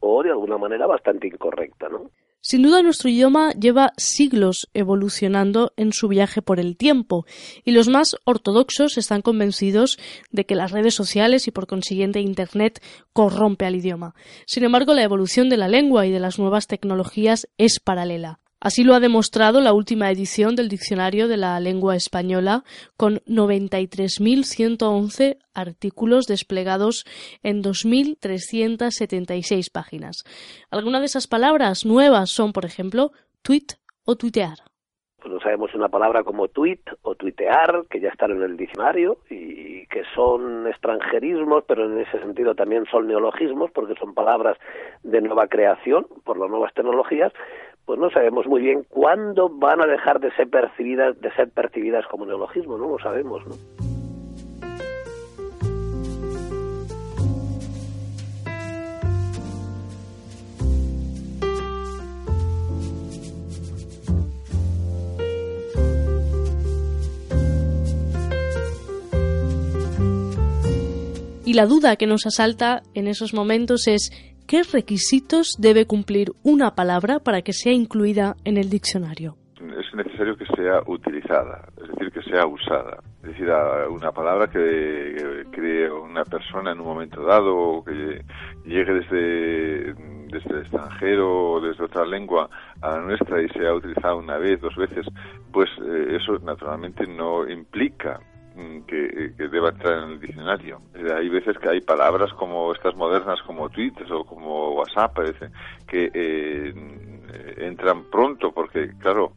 o 0.00 0.22
de 0.24 0.30
alguna 0.30 0.58
manera 0.58 0.86
bastante 0.86 1.28
incorrecta, 1.28 1.88
¿no? 1.88 2.10
Sin 2.42 2.62
duda 2.62 2.82
nuestro 2.82 3.10
idioma 3.10 3.52
lleva 3.52 3.92
siglos 3.98 4.70
evolucionando 4.72 5.74
en 5.76 5.92
su 5.92 6.08
viaje 6.08 6.40
por 6.40 6.58
el 6.58 6.78
tiempo 6.78 7.26
y 7.64 7.72
los 7.72 7.88
más 7.88 8.16
ortodoxos 8.24 8.96
están 8.96 9.20
convencidos 9.20 9.98
de 10.30 10.46
que 10.46 10.54
las 10.54 10.70
redes 10.70 10.94
sociales 10.94 11.46
y 11.48 11.50
por 11.50 11.66
consiguiente 11.66 12.20
Internet 12.20 12.82
corrompe 13.12 13.66
al 13.66 13.76
idioma. 13.76 14.14
Sin 14.46 14.64
embargo, 14.64 14.94
la 14.94 15.02
evolución 15.02 15.50
de 15.50 15.58
la 15.58 15.68
lengua 15.68 16.06
y 16.06 16.10
de 16.10 16.20
las 16.20 16.38
nuevas 16.38 16.66
tecnologías 16.66 17.46
es 17.58 17.78
paralela. 17.78 18.40
Así 18.62 18.84
lo 18.84 18.94
ha 18.94 19.00
demostrado 19.00 19.62
la 19.62 19.72
última 19.72 20.10
edición 20.10 20.54
del 20.54 20.68
Diccionario 20.68 21.28
de 21.28 21.38
la 21.38 21.58
Lengua 21.60 21.96
Española, 21.96 22.62
con 22.98 23.20
93.111 23.20 25.38
artículos 25.54 26.26
desplegados 26.26 27.06
en 27.42 27.62
2.376 27.62 29.72
páginas. 29.72 30.24
Algunas 30.70 31.00
de 31.00 31.06
esas 31.06 31.26
palabras 31.26 31.86
nuevas 31.86 32.28
son, 32.28 32.52
por 32.52 32.66
ejemplo, 32.66 33.12
tweet 33.40 33.68
o 34.04 34.16
tuitear. 34.16 34.58
Pues 35.22 35.32
no 35.32 35.40
sabemos 35.40 35.74
una 35.74 35.88
palabra 35.88 36.22
como 36.22 36.48
tweet 36.48 36.80
o 37.00 37.14
tuitear, 37.14 37.86
que 37.88 38.00
ya 38.00 38.10
están 38.10 38.32
en 38.32 38.42
el 38.42 38.58
diccionario 38.58 39.20
y 39.30 39.86
que 39.86 40.02
son 40.14 40.66
extranjerismos, 40.66 41.64
pero 41.66 41.86
en 41.86 41.98
ese 41.98 42.20
sentido 42.20 42.54
también 42.54 42.84
son 42.90 43.06
neologismos, 43.06 43.70
porque 43.70 43.94
son 43.94 44.12
palabras 44.14 44.58
de 45.02 45.20
nueva 45.20 45.48
creación 45.48 46.06
por 46.24 46.38
las 46.38 46.48
nuevas 46.48 46.72
tecnologías, 46.74 47.32
pues 47.90 47.98
no 47.98 48.08
sabemos 48.08 48.46
muy 48.46 48.62
bien 48.62 48.84
cuándo 48.88 49.48
van 49.48 49.82
a 49.82 49.86
dejar 49.86 50.20
de 50.20 50.30
ser 50.36 50.48
percibidas, 50.48 51.20
de 51.20 51.28
ser 51.32 51.50
percibidas 51.50 52.06
como 52.06 52.24
neologismo, 52.24 52.78
no 52.78 52.88
lo 52.88 53.00
sabemos, 53.00 53.44
¿no? 53.44 53.56
Y 71.44 71.54
la 71.54 71.66
duda 71.66 71.96
que 71.96 72.06
nos 72.06 72.24
asalta 72.26 72.84
en 72.94 73.08
esos 73.08 73.34
momentos 73.34 73.88
es 73.88 74.12
¿qué 74.50 74.62
requisitos 74.64 75.54
debe 75.60 75.86
cumplir 75.86 76.32
una 76.42 76.74
palabra 76.74 77.20
para 77.20 77.42
que 77.42 77.52
sea 77.52 77.72
incluida 77.72 78.34
en 78.44 78.56
el 78.56 78.68
diccionario? 78.68 79.36
Es 79.60 79.94
necesario 79.94 80.36
que 80.36 80.46
sea 80.56 80.80
utilizada, 80.88 81.68
es 81.80 81.88
decir, 81.88 82.10
que 82.10 82.22
sea 82.28 82.44
usada. 82.46 82.98
Es 83.22 83.28
decir, 83.28 83.48
una 83.90 84.10
palabra 84.10 84.48
que 84.48 85.44
cree 85.52 85.88
una 85.92 86.24
persona 86.24 86.72
en 86.72 86.80
un 86.80 86.86
momento 86.86 87.22
dado 87.22 87.84
que 87.84 88.24
llegue 88.64 88.92
desde, 88.92 89.94
desde 90.32 90.50
el 90.50 90.62
extranjero 90.62 91.52
o 91.52 91.60
desde 91.60 91.84
otra 91.84 92.04
lengua 92.04 92.50
a 92.80 92.96
la 92.96 93.02
nuestra 93.02 93.40
y 93.40 93.48
sea 93.50 93.72
utilizada 93.72 94.16
una 94.16 94.38
vez, 94.38 94.60
dos 94.60 94.74
veces, 94.74 95.06
pues 95.52 95.68
eh, 95.80 96.16
eso 96.20 96.40
naturalmente 96.40 97.06
no 97.06 97.48
implica 97.48 98.18
Mm, 98.60 98.82
que, 98.82 99.48
deba 99.48 99.70
entrar 99.70 100.04
en 100.04 100.10
el 100.10 100.20
diccionario. 100.20 100.82
Eh, 100.94 101.12
hay 101.16 101.28
veces 101.28 101.56
que 101.58 101.68
hay 101.68 101.80
palabras 101.80 102.32
como 102.34 102.72
estas 102.72 102.94
modernas, 102.94 103.40
como 103.42 103.70
Twitter 103.70 104.12
o 104.12 104.24
como 104.24 104.72
WhatsApp, 104.72 105.14
parece, 105.14 105.50
que 105.86 106.10
eh, 106.12 106.74
entran 107.58 108.04
pronto 108.10 108.52
porque, 108.52 108.90
claro, 108.98 109.32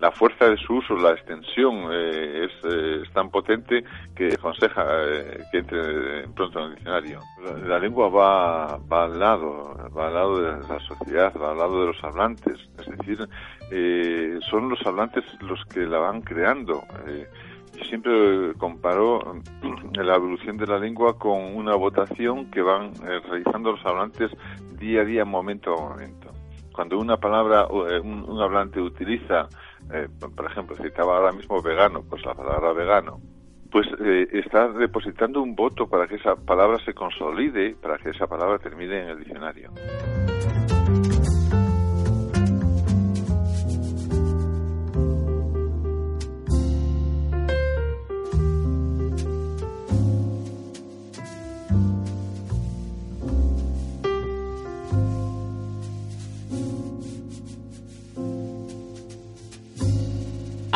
la 0.00 0.10
fuerza 0.10 0.48
de 0.48 0.56
su 0.56 0.74
uso, 0.74 0.96
la 0.96 1.12
extensión 1.12 1.88
eh, 1.92 2.46
es, 2.46 3.12
tan 3.12 3.30
potente 3.30 3.84
que 4.14 4.34
aconseja 4.34 4.84
que 5.52 5.58
entre 5.58 6.26
pronto 6.34 6.58
en 6.58 6.64
el 6.64 6.74
diccionario. 6.74 7.20
La, 7.64 7.78
lengua 7.78 8.08
va, 8.08 8.76
va 8.78 9.04
al 9.04 9.18
lado, 9.18 9.76
va 9.96 10.08
al 10.08 10.14
lado 10.14 10.40
de 10.40 10.68
la 10.68 10.80
sociedad, 10.80 11.32
va 11.40 11.52
al 11.52 11.58
lado 11.58 11.80
de 11.80 11.86
los 11.86 12.04
hablantes. 12.04 12.58
Es 12.78 12.98
decir, 12.98 14.40
son 14.50 14.68
los 14.68 14.84
hablantes 14.84 15.24
los 15.40 15.64
que 15.66 15.86
la 15.86 15.98
van 15.98 16.22
creando 16.22 16.82
siempre 17.88 18.54
comparo 18.58 19.20
la 19.92 20.16
evolución 20.16 20.56
de 20.56 20.66
la 20.66 20.78
lengua 20.78 21.18
con 21.18 21.56
una 21.56 21.74
votación 21.74 22.50
que 22.50 22.62
van 22.62 22.92
eh, 23.06 23.20
realizando 23.28 23.72
los 23.72 23.84
hablantes 23.84 24.30
día 24.78 25.02
a 25.02 25.04
día, 25.04 25.24
momento 25.24 25.74
a 25.74 25.90
momento. 25.90 26.30
Cuando 26.72 26.98
una 26.98 27.16
palabra, 27.16 27.68
eh, 27.88 28.00
un, 28.00 28.40
hablante 28.40 28.80
utiliza, 28.80 29.48
eh, 29.92 30.08
por 30.34 30.46
ejemplo, 30.46 30.76
citaba 30.76 31.16
ahora 31.16 31.32
mismo 31.32 31.62
vegano, 31.62 32.02
pues 32.08 32.24
la 32.24 32.34
palabra 32.34 32.72
vegano, 32.72 33.20
pues 33.70 33.86
está 34.32 34.68
depositando 34.68 35.42
un 35.42 35.56
voto 35.56 35.88
para 35.88 36.06
que 36.06 36.16
esa 36.16 36.36
palabra 36.36 36.78
se 36.84 36.94
consolide, 36.94 37.74
para 37.74 37.98
que 37.98 38.10
esa 38.10 38.28
palabra 38.28 38.58
termine 38.58 39.02
en 39.02 39.08
el 39.08 39.18
diccionario. 39.18 39.72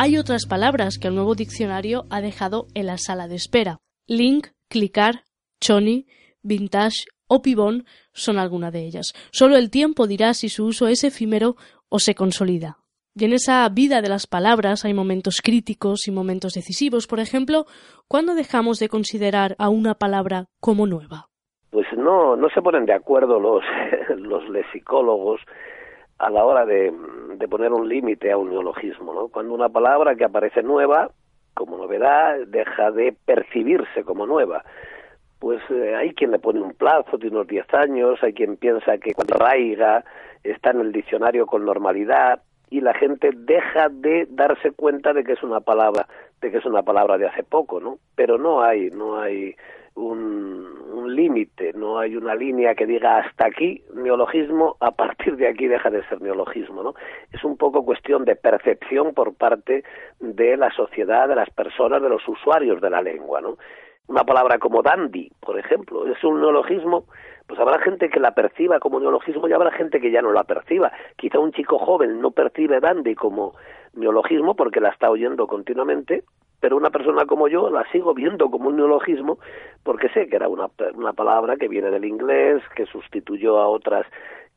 Hay 0.01 0.17
otras 0.17 0.45
palabras 0.45 0.97
que 0.97 1.09
el 1.09 1.15
nuevo 1.15 1.35
diccionario 1.35 2.05
ha 2.09 2.21
dejado 2.21 2.67
en 2.73 2.85
la 2.85 2.97
sala 2.97 3.27
de 3.27 3.35
espera. 3.35 3.79
Link, 4.07 4.47
clicar, 4.69 5.23
choni, 5.59 6.05
vintage 6.41 7.03
o 7.27 7.41
pibón 7.41 7.83
son 8.13 8.37
algunas 8.37 8.71
de 8.71 8.79
ellas. 8.85 9.11
Solo 9.33 9.57
el 9.57 9.69
tiempo 9.69 10.07
dirá 10.07 10.33
si 10.33 10.47
su 10.47 10.67
uso 10.67 10.87
es 10.87 11.03
efímero 11.03 11.55
o 11.89 11.99
se 11.99 12.15
consolida. 12.15 12.77
Y 13.13 13.25
en 13.25 13.33
esa 13.33 13.67
vida 13.67 14.01
de 14.01 14.07
las 14.07 14.25
palabras 14.25 14.85
hay 14.85 14.93
momentos 14.93 15.41
críticos 15.43 16.07
y 16.07 16.11
momentos 16.11 16.53
decisivos. 16.53 17.05
Por 17.05 17.19
ejemplo, 17.19 17.65
¿cuándo 18.07 18.35
dejamos 18.35 18.79
de 18.79 18.87
considerar 18.87 19.57
a 19.59 19.67
una 19.67 19.95
palabra 19.95 20.45
como 20.61 20.87
nueva? 20.87 21.25
Pues 21.71 21.87
no, 21.97 22.37
no 22.37 22.47
se 22.51 22.61
ponen 22.61 22.85
de 22.85 22.93
acuerdo 22.93 23.37
los 23.37 23.63
lexicólogos 24.49 25.41
a 26.19 26.29
la 26.29 26.45
hora 26.45 26.65
de, 26.65 26.93
de 27.35 27.47
poner 27.47 27.71
un 27.71 27.87
límite 27.87 28.31
a 28.31 28.37
un 28.37 28.49
neologismo, 28.49 29.13
¿no? 29.13 29.29
Cuando 29.29 29.53
una 29.53 29.69
palabra 29.69 30.15
que 30.15 30.25
aparece 30.25 30.61
nueva, 30.61 31.09
como 31.53 31.77
novedad, 31.77 32.37
deja 32.47 32.91
de 32.91 33.15
percibirse 33.25 34.03
como 34.03 34.25
nueva. 34.25 34.63
Pues 35.39 35.61
eh, 35.69 35.95
hay 35.95 36.13
quien 36.13 36.31
le 36.31 36.39
pone 36.39 36.61
un 36.61 36.73
plazo 36.73 37.17
de 37.17 37.29
unos 37.29 37.47
10 37.47 37.73
años, 37.73 38.19
hay 38.21 38.33
quien 38.33 38.57
piensa 38.57 38.97
que 38.97 39.13
cuando 39.13 39.35
raiga 39.35 40.03
está 40.43 40.71
en 40.71 40.81
el 40.81 40.91
diccionario 40.91 41.45
con 41.45 41.65
normalidad 41.65 42.41
y 42.69 42.81
la 42.81 42.93
gente 42.93 43.31
deja 43.33 43.89
de 43.89 44.27
darse 44.29 44.71
cuenta 44.71 45.13
de 45.13 45.23
que 45.23 45.33
es 45.33 45.43
una 45.43 45.61
palabra, 45.61 46.07
de 46.41 46.51
que 46.51 46.57
es 46.57 46.65
una 46.65 46.83
palabra 46.83 47.17
de 47.17 47.27
hace 47.27 47.43
poco, 47.43 47.79
¿no? 47.79 47.97
Pero 48.15 48.37
no 48.37 48.61
hay, 48.61 48.89
no 48.91 49.19
hay 49.19 49.55
un, 49.95 51.15
límite, 51.15 51.73
no 51.73 51.97
hay 51.97 52.15
una 52.15 52.35
línea 52.35 52.75
que 52.75 52.85
diga 52.85 53.17
hasta 53.17 53.47
aquí 53.47 53.83
neologismo, 53.93 54.77
a 54.79 54.91
partir 54.91 55.35
de 55.37 55.47
aquí 55.47 55.67
deja 55.67 55.89
de 55.89 56.03
ser 56.07 56.21
neologismo, 56.21 56.83
¿no? 56.83 56.93
Es 57.31 57.43
un 57.43 57.57
poco 57.57 57.83
cuestión 57.83 58.25
de 58.25 58.35
percepción 58.35 59.13
por 59.13 59.33
parte 59.33 59.83
de 60.19 60.55
la 60.55 60.71
sociedad, 60.71 61.27
de 61.27 61.35
las 61.35 61.49
personas, 61.49 62.01
de 62.01 62.09
los 62.09 62.25
usuarios 62.27 62.79
de 62.79 62.89
la 62.91 63.01
lengua, 63.01 63.41
¿no? 63.41 63.57
Una 64.07 64.23
palabra 64.23 64.59
como 64.59 64.81
dandy, 64.81 65.31
por 65.39 65.59
ejemplo, 65.59 66.07
es 66.07 66.23
un 66.23 66.39
neologismo, 66.39 67.05
pues 67.47 67.59
habrá 67.59 67.79
gente 67.79 68.09
que 68.09 68.19
la 68.19 68.33
perciba 68.33 68.79
como 68.79 68.99
neologismo 68.99 69.47
y 69.47 69.53
habrá 69.53 69.71
gente 69.71 69.99
que 69.99 70.11
ya 70.11 70.21
no 70.21 70.31
la 70.31 70.43
perciba. 70.43 70.91
Quizá 71.15 71.39
un 71.39 71.51
chico 71.51 71.79
joven 71.79 72.21
no 72.21 72.31
percibe 72.31 72.79
dandy 72.79 73.15
como 73.15 73.55
neologismo 73.93 74.55
porque 74.55 74.79
la 74.79 74.89
está 74.89 75.09
oyendo 75.09 75.47
continuamente, 75.47 76.23
pero 76.59 76.77
una 76.77 76.89
persona 76.89 77.25
como 77.25 77.47
yo 77.47 77.69
la 77.69 77.89
sigo 77.91 78.13
viendo 78.13 78.49
como 78.49 78.69
un 78.69 78.77
neologismo 78.77 79.39
porque 79.83 80.09
sé 80.09 80.27
que 80.27 80.35
era 80.35 80.47
una, 80.47 80.67
una 80.95 81.13
palabra 81.13 81.55
que 81.55 81.67
viene 81.67 81.89
del 81.89 82.05
inglés, 82.05 82.61
que 82.75 82.85
sustituyó 82.85 83.59
a 83.59 83.67
otras 83.67 84.05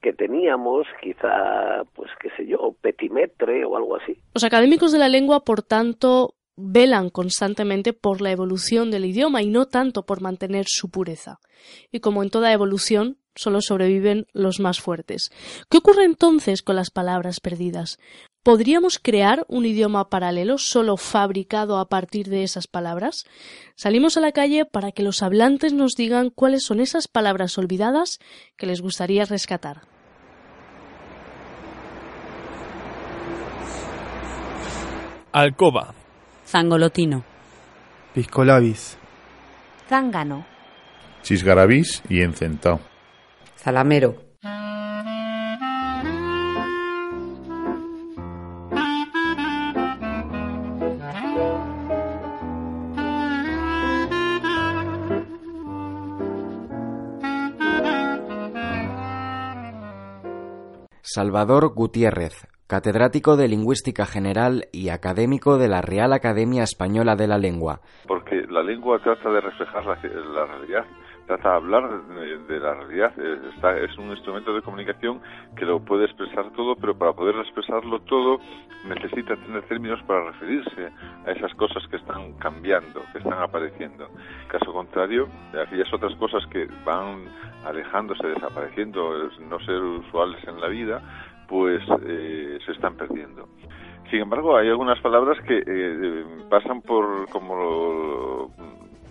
que 0.02 0.12
teníamos, 0.12 0.86
quizá, 1.00 1.84
pues 1.94 2.10
qué 2.20 2.28
sé 2.36 2.46
yo, 2.46 2.74
petimetre 2.80 3.64
o 3.64 3.76
algo 3.76 3.96
así. 3.96 4.18
Los 4.34 4.44
académicos 4.44 4.90
de 4.90 4.98
la 4.98 5.08
lengua, 5.08 5.44
por 5.44 5.62
tanto, 5.62 6.34
velan 6.56 7.08
constantemente 7.08 7.92
por 7.92 8.20
la 8.20 8.32
evolución 8.32 8.90
del 8.90 9.04
idioma 9.04 9.42
y 9.42 9.46
no 9.48 9.66
tanto 9.66 10.04
por 10.04 10.20
mantener 10.20 10.64
su 10.66 10.90
pureza. 10.90 11.38
Y 11.90 12.00
como 12.00 12.22
en 12.22 12.30
toda 12.30 12.52
evolución, 12.52 13.16
solo 13.34 13.60
sobreviven 13.60 14.26
los 14.32 14.60
más 14.60 14.80
fuertes. 14.80 15.30
¿Qué 15.70 15.78
ocurre 15.78 16.04
entonces 16.04 16.62
con 16.62 16.76
las 16.76 16.90
palabras 16.90 17.40
perdidas? 17.40 17.98
¿Podríamos 18.42 18.98
crear 18.98 19.44
un 19.46 19.66
idioma 19.66 20.08
paralelo 20.08 20.58
solo 20.58 20.96
fabricado 20.96 21.78
a 21.78 21.88
partir 21.88 22.28
de 22.28 22.42
esas 22.42 22.66
palabras? 22.66 23.24
Salimos 23.76 24.16
a 24.16 24.20
la 24.20 24.32
calle 24.32 24.64
para 24.64 24.90
que 24.90 25.04
los 25.04 25.22
hablantes 25.22 25.72
nos 25.72 25.92
digan 25.92 26.30
cuáles 26.30 26.64
son 26.64 26.80
esas 26.80 27.06
palabras 27.06 27.56
olvidadas 27.56 28.18
que 28.56 28.66
les 28.66 28.80
gustaría 28.80 29.24
rescatar. 29.26 29.82
Alcoba. 35.30 35.94
Zangolotino. 36.44 37.22
Piscolabis. 38.12 38.98
Zángano. 39.88 40.44
Chisgarabis 41.22 42.02
y 42.08 42.22
encentao. 42.22 42.80
Zalamero. 43.56 44.31
Salvador 61.14 61.74
Gutiérrez, 61.74 62.48
catedrático 62.66 63.36
de 63.36 63.46
Lingüística 63.46 64.06
General 64.06 64.64
y 64.72 64.88
académico 64.88 65.58
de 65.58 65.68
la 65.68 65.82
Real 65.82 66.14
Academia 66.14 66.62
Española 66.62 67.16
de 67.16 67.26
la 67.26 67.36
Lengua. 67.36 67.80
Porque 68.08 68.46
la 68.48 68.62
lengua 68.62 68.98
trata 68.98 69.30
de 69.30 69.42
reflejar 69.42 69.84
la, 69.84 69.96
realidad 69.96 70.86
trata 71.36 71.50
de 71.50 71.56
hablar 71.56 72.02
de, 72.48 72.60
la 72.60 72.74
realidad. 72.74 73.12
es 73.18 73.98
un 73.98 74.10
instrumento 74.10 74.54
de 74.54 74.62
comunicación 74.62 75.20
que 75.56 75.64
lo 75.64 75.80
puede 75.80 76.04
expresar 76.04 76.50
todo, 76.52 76.76
pero 76.76 76.96
para 76.96 77.12
poder 77.12 77.36
expresarlo 77.36 78.00
todo 78.00 78.38
necesita 78.84 79.36
tener 79.36 79.62
términos 79.62 80.02
para 80.06 80.24
referirse 80.30 80.90
a 81.26 81.30
esas 81.30 81.54
cosas 81.54 81.86
que 81.88 81.96
están 81.96 82.34
cambiando, 82.34 83.02
que 83.12 83.18
están 83.18 83.40
apareciendo. 83.40 84.08
Caso 84.48 84.72
contrario, 84.72 85.28
aquellas 85.58 85.92
otras 85.92 86.14
cosas 86.16 86.44
que 86.46 86.68
van 86.84 87.24
alejándose, 87.64 88.26
desapareciendo, 88.26 89.30
no 89.40 89.58
ser 89.60 89.80
usuales 89.80 90.42
en 90.46 90.60
la 90.60 90.68
vida, 90.68 91.00
pues 91.48 91.82
eh, 92.06 92.58
se 92.66 92.72
están 92.72 92.96
perdiendo. 92.96 93.48
Sin 94.10 94.20
embargo, 94.20 94.56
hay 94.56 94.68
algunas 94.68 95.00
palabras 95.00 95.38
que 95.46 95.62
eh, 95.66 96.24
pasan 96.50 96.82
por 96.82 97.28
como 97.30 98.50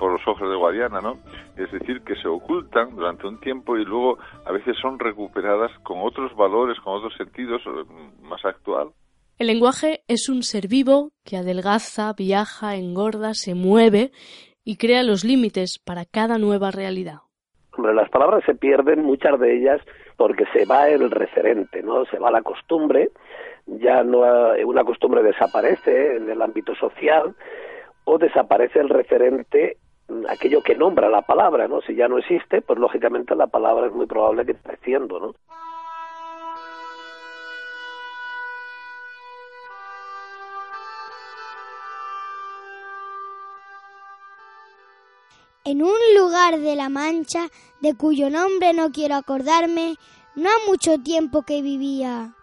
por 0.01 0.13
los 0.13 0.27
ojos 0.27 0.49
de 0.49 0.55
Guadiana, 0.55 0.99
¿no? 0.99 1.19
Es 1.55 1.71
decir, 1.71 2.01
que 2.01 2.15
se 2.15 2.27
ocultan 2.27 2.95
durante 2.95 3.27
un 3.27 3.39
tiempo 3.39 3.77
y 3.77 3.85
luego 3.85 4.17
a 4.45 4.51
veces 4.51 4.75
son 4.81 4.97
recuperadas 4.97 5.71
con 5.83 5.99
otros 6.01 6.35
valores, 6.35 6.79
con 6.79 6.95
otros 6.95 7.13
sentidos 7.15 7.61
eh, 7.67 7.83
más 8.23 8.43
actual. 8.43 8.89
El 9.37 9.45
lenguaje 9.45 10.01
es 10.07 10.27
un 10.27 10.41
ser 10.41 10.67
vivo 10.67 11.11
que 11.23 11.37
adelgaza, 11.37 12.13
viaja, 12.17 12.77
engorda, 12.77 13.35
se 13.35 13.53
mueve 13.53 14.09
y 14.63 14.77
crea 14.77 15.03
los 15.03 15.23
límites 15.23 15.77
para 15.77 16.05
cada 16.05 16.39
nueva 16.39 16.71
realidad. 16.71 17.19
Hombre, 17.77 17.93
las 17.93 18.09
palabras 18.09 18.43
se 18.47 18.55
pierden, 18.55 19.03
muchas 19.03 19.39
de 19.39 19.55
ellas, 19.55 19.81
porque 20.17 20.45
se 20.51 20.65
va 20.65 20.89
el 20.89 21.11
referente, 21.11 21.83
¿no? 21.83 22.05
Se 22.05 22.17
va 22.17 22.31
la 22.31 22.41
costumbre, 22.41 23.11
ya 23.67 24.03
no 24.03 24.21
una 24.65 24.83
costumbre 24.83 25.21
desaparece 25.21 26.15
en 26.15 26.27
el 26.27 26.41
ámbito 26.41 26.73
social 26.73 27.35
o 28.05 28.17
desaparece 28.17 28.79
el 28.79 28.89
referente 28.89 29.77
aquello 30.29 30.61
que 30.61 30.75
nombra 30.75 31.09
la 31.09 31.21
palabra, 31.21 31.67
¿no? 31.67 31.81
Si 31.81 31.95
ya 31.95 32.07
no 32.07 32.17
existe, 32.17 32.61
pues 32.61 32.79
lógicamente 32.79 33.35
la 33.35 33.47
palabra 33.47 33.87
es 33.87 33.93
muy 33.93 34.05
probable 34.05 34.45
que 34.45 34.51
esté 34.53 34.69
creciendo, 34.69 35.19
¿no? 35.19 35.35
En 45.63 45.83
un 45.83 45.99
lugar 46.17 46.59
de 46.59 46.75
la 46.75 46.89
Mancha, 46.89 47.47
de 47.81 47.95
cuyo 47.95 48.29
nombre 48.29 48.73
no 48.73 48.91
quiero 48.91 49.15
acordarme, 49.15 49.95
no 50.35 50.49
ha 50.49 50.69
mucho 50.69 50.97
tiempo 50.97 51.43
que 51.43 51.61
vivía 51.61 52.33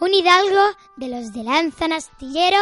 un 0.00 0.14
hidalgo 0.14 0.76
de 0.96 1.08
los 1.08 1.32
de 1.32 1.44
lanza 1.44 1.86
astillero, 1.86 2.58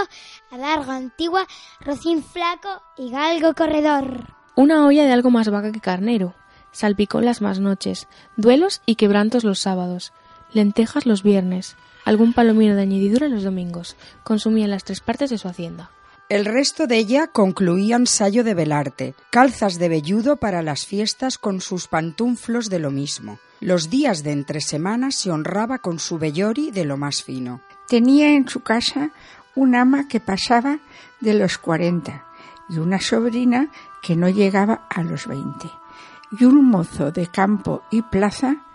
largo 0.50 0.92
antigua, 0.92 1.46
rocín 1.80 2.22
flaco 2.22 2.82
y 2.96 3.10
galgo 3.10 3.54
corredor. 3.54 4.34
Una 4.54 4.86
olla 4.86 5.04
de 5.04 5.12
algo 5.12 5.30
más 5.30 5.48
vaga 5.48 5.72
que 5.72 5.80
carnero, 5.80 6.34
salpicón 6.72 7.24
las 7.24 7.40
más 7.40 7.58
noches, 7.58 8.06
duelos 8.36 8.82
y 8.86 8.96
quebrantos 8.96 9.44
los 9.44 9.60
sábados, 9.60 10.12
lentejas 10.52 11.06
los 11.06 11.22
viernes, 11.22 11.76
algún 12.04 12.32
palomino 12.32 12.76
de 12.76 12.82
añadidura 12.82 13.28
los 13.28 13.42
domingos, 13.42 13.96
consumía 14.22 14.68
las 14.68 14.84
tres 14.84 15.00
partes 15.00 15.30
de 15.30 15.38
su 15.38 15.48
hacienda. 15.48 15.90
El 16.28 16.46
resto 16.46 16.86
de 16.86 16.96
ella 16.96 17.26
concluía 17.26 17.96
ensayo 17.96 18.44
de 18.44 18.54
velarte, 18.54 19.14
calzas 19.30 19.78
de 19.78 19.88
velludo 19.88 20.36
para 20.36 20.62
las 20.62 20.86
fiestas 20.86 21.36
con 21.36 21.60
sus 21.60 21.86
pantuflos 21.86 22.70
de 22.70 22.78
lo 22.78 22.90
mismo. 22.90 23.38
Los 23.64 23.88
días 23.88 24.22
de 24.22 24.32
entre 24.32 24.60
semanas 24.60 25.14
se 25.14 25.30
honraba 25.30 25.78
con 25.78 25.98
su 25.98 26.18
vellori 26.18 26.70
de 26.70 26.84
lo 26.84 26.98
más 26.98 27.22
fino. 27.22 27.62
Tenía 27.88 28.34
en 28.34 28.46
su 28.46 28.60
casa 28.60 29.10
un 29.54 29.74
ama 29.74 30.06
que 30.06 30.20
pasaba 30.20 30.80
de 31.22 31.32
los 31.32 31.56
cuarenta 31.56 32.26
y 32.68 32.76
una 32.76 33.00
sobrina 33.00 33.70
que 34.02 34.16
no 34.16 34.28
llegaba 34.28 34.86
a 34.90 35.02
los 35.02 35.26
veinte 35.26 35.70
y 36.38 36.44
un 36.44 36.62
mozo 36.68 37.10
de 37.10 37.26
campo 37.28 37.80
y 37.90 38.02
plaza 38.02 38.66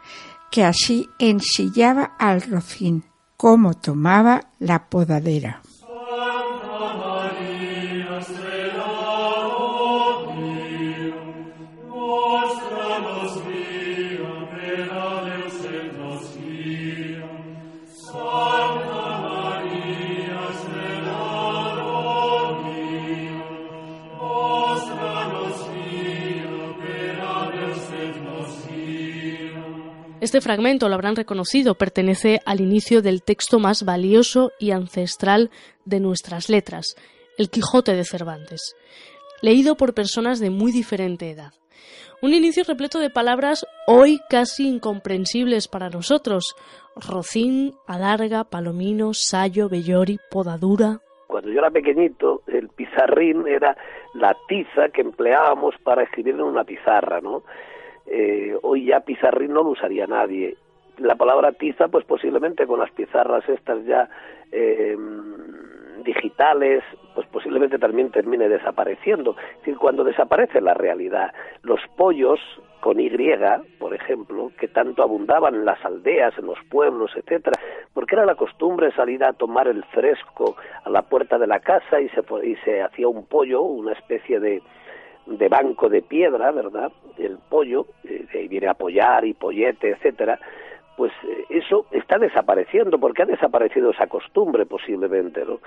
que 0.50 0.64
así 0.64 1.08
ensillaba 1.20 2.16
al 2.18 2.42
rocín, 2.42 3.04
como 3.38 3.76
tomaba 3.76 4.50
la 4.58 4.90
podadera. 4.90 5.62
Este 30.22 30.42
fragmento, 30.42 30.90
lo 30.90 30.96
habrán 30.96 31.16
reconocido, 31.16 31.76
pertenece 31.76 32.42
al 32.46 32.60
inicio 32.60 33.02
del 33.02 33.24
texto 33.24 33.58
más 33.58 33.86
valioso 33.86 34.52
y 34.60 34.72
ancestral 34.72 35.50
de 35.86 36.02
nuestras 36.02 36.50
letras, 36.50 36.98
El 37.38 37.50
Quijote 37.50 37.94
de 37.94 38.04
Cervantes, 38.04 38.76
leído 39.42 39.78
por 39.78 39.94
personas 39.94 40.42
de 40.42 40.50
muy 40.50 40.74
diferente 40.74 41.32
edad. 41.32 41.54
Un 42.22 42.34
inicio 42.34 42.66
repleto 42.68 43.00
de 43.00 43.10
palabras 43.10 43.66
hoy 43.88 44.20
casi 44.30 44.68
incomprensibles 44.68 45.70
para 45.70 45.90
nosotros. 45.90 46.54
Rocín, 46.98 47.76
alarga, 47.88 48.44
palomino, 48.44 49.14
sayo, 49.14 49.70
bellori, 49.70 50.20
podadura. 50.30 51.00
Cuando 51.28 51.50
yo 51.50 51.60
era 51.60 51.72
pequeñito, 51.72 52.42
el 52.48 52.68
pizarrín 52.68 53.48
era 53.48 53.78
la 54.16 54.36
tiza 54.50 54.90
que 54.94 55.00
empleábamos 55.00 55.76
para 55.82 56.04
escribir 56.04 56.34
en 56.34 56.42
una 56.42 56.66
pizarra, 56.66 57.22
¿no? 57.22 57.44
Eh, 58.10 58.58
hoy 58.64 58.86
ya 58.86 59.02
pizarrín 59.02 59.54
no 59.54 59.64
lo 59.64 59.70
usaría 59.70 60.08
nadie. 60.08 60.56
La 60.98 61.16
palabra 61.16 61.52
tiza, 61.54 61.88
pues 61.88 62.06
posiblemente 62.06 62.66
con 62.66 62.80
las 62.80 62.92
pizarras 62.92 63.48
estas 63.48 63.86
ya 63.86 64.10
eh, 64.52 64.98
digitales, 66.04 66.84
pues 67.14 67.28
posiblemente 67.28 67.78
también 67.78 68.12
termine 68.12 68.50
desapareciendo. 68.50 69.36
Es 69.52 69.58
decir, 69.60 69.78
cuando 69.78 70.04
desaparece 70.04 70.60
la 70.60 70.74
realidad, 70.74 71.34
los 71.62 71.80
pollos 71.96 72.40
con 72.82 73.00
Y, 73.00 73.12
por 73.78 73.94
ejemplo, 73.94 74.52
que 74.58 74.68
tanto 74.68 75.04
abundaban 75.04 75.54
en 75.54 75.66
las 75.66 75.84
aldeas, 75.84 76.38
en 76.38 76.46
los 76.46 76.58
pueblos, 76.70 77.12
etcétera, 77.16 77.60
porque 77.94 78.16
era 78.16 78.26
la 78.26 78.36
costumbre 78.36 78.92
salir 78.94 79.24
a 79.24 79.34
tomar 79.34 79.68
el 79.68 79.84
fresco 79.86 80.56
a 80.84 80.90
la 80.90 81.02
puerta 81.04 81.38
de 81.38 81.48
la 81.48 81.60
casa 81.60 82.00
y 82.00 82.10
se, 82.10 82.22
y 82.44 82.56
se 82.64 82.82
hacía 82.82 83.08
un 83.08 83.26
pollo, 83.26 83.62
una 83.62 83.94
especie 83.94 84.40
de, 84.40 84.62
de 85.30 85.48
banco 85.48 85.90
de 85.90 86.02
piedra, 86.02 86.52
¿verdad? 86.52 86.92
El 87.18 87.38
pollo, 87.38 87.86
eh, 88.04 88.26
ahí 88.34 88.48
viene 88.48 88.68
apoyar 88.68 89.26
y 89.26 89.34
pollete, 89.34 89.92
etcétera, 89.92 90.40
pues 90.98 91.12
eh, 91.24 91.46
eso 91.50 91.86
está 91.92 92.18
desapareciendo, 92.18 93.00
porque 93.00 93.24
ha 93.24 93.26
desaparecido 93.26 93.92
esa 93.92 94.08
costumbre 94.08 94.66
posiblemente, 94.66 95.46
¿no? 95.46 95.60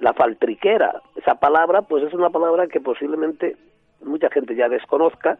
La 0.00 0.12
faltriquera, 0.12 1.00
esa 1.16 1.36
palabra, 1.36 1.82
pues 1.82 2.04
es 2.04 2.12
una 2.12 2.30
palabra 2.30 2.66
que 2.66 2.80
posiblemente 2.80 3.56
mucha 4.02 4.28
gente 4.30 4.54
ya 4.54 4.68
desconozca, 4.68 5.38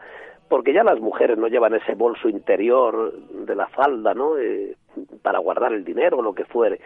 porque 0.49 0.73
ya 0.73 0.85
las 0.85 1.01
mujeres 1.01 1.39
no 1.39 1.49
llevan 1.49 1.75
ese 1.75 1.95
bolso 1.95 2.29
interior 2.29 3.13
de 3.13 3.55
la 3.55 3.67
falda, 3.69 4.15
¿no? 4.15 4.39
Eh, 4.39 4.77
para 5.23 5.41
guardar 5.41 5.73
el 5.73 5.85
dinero 5.85 6.19
o 6.19 6.23
lo 6.23 6.35
que 6.35 6.45
fuere. 6.45 6.81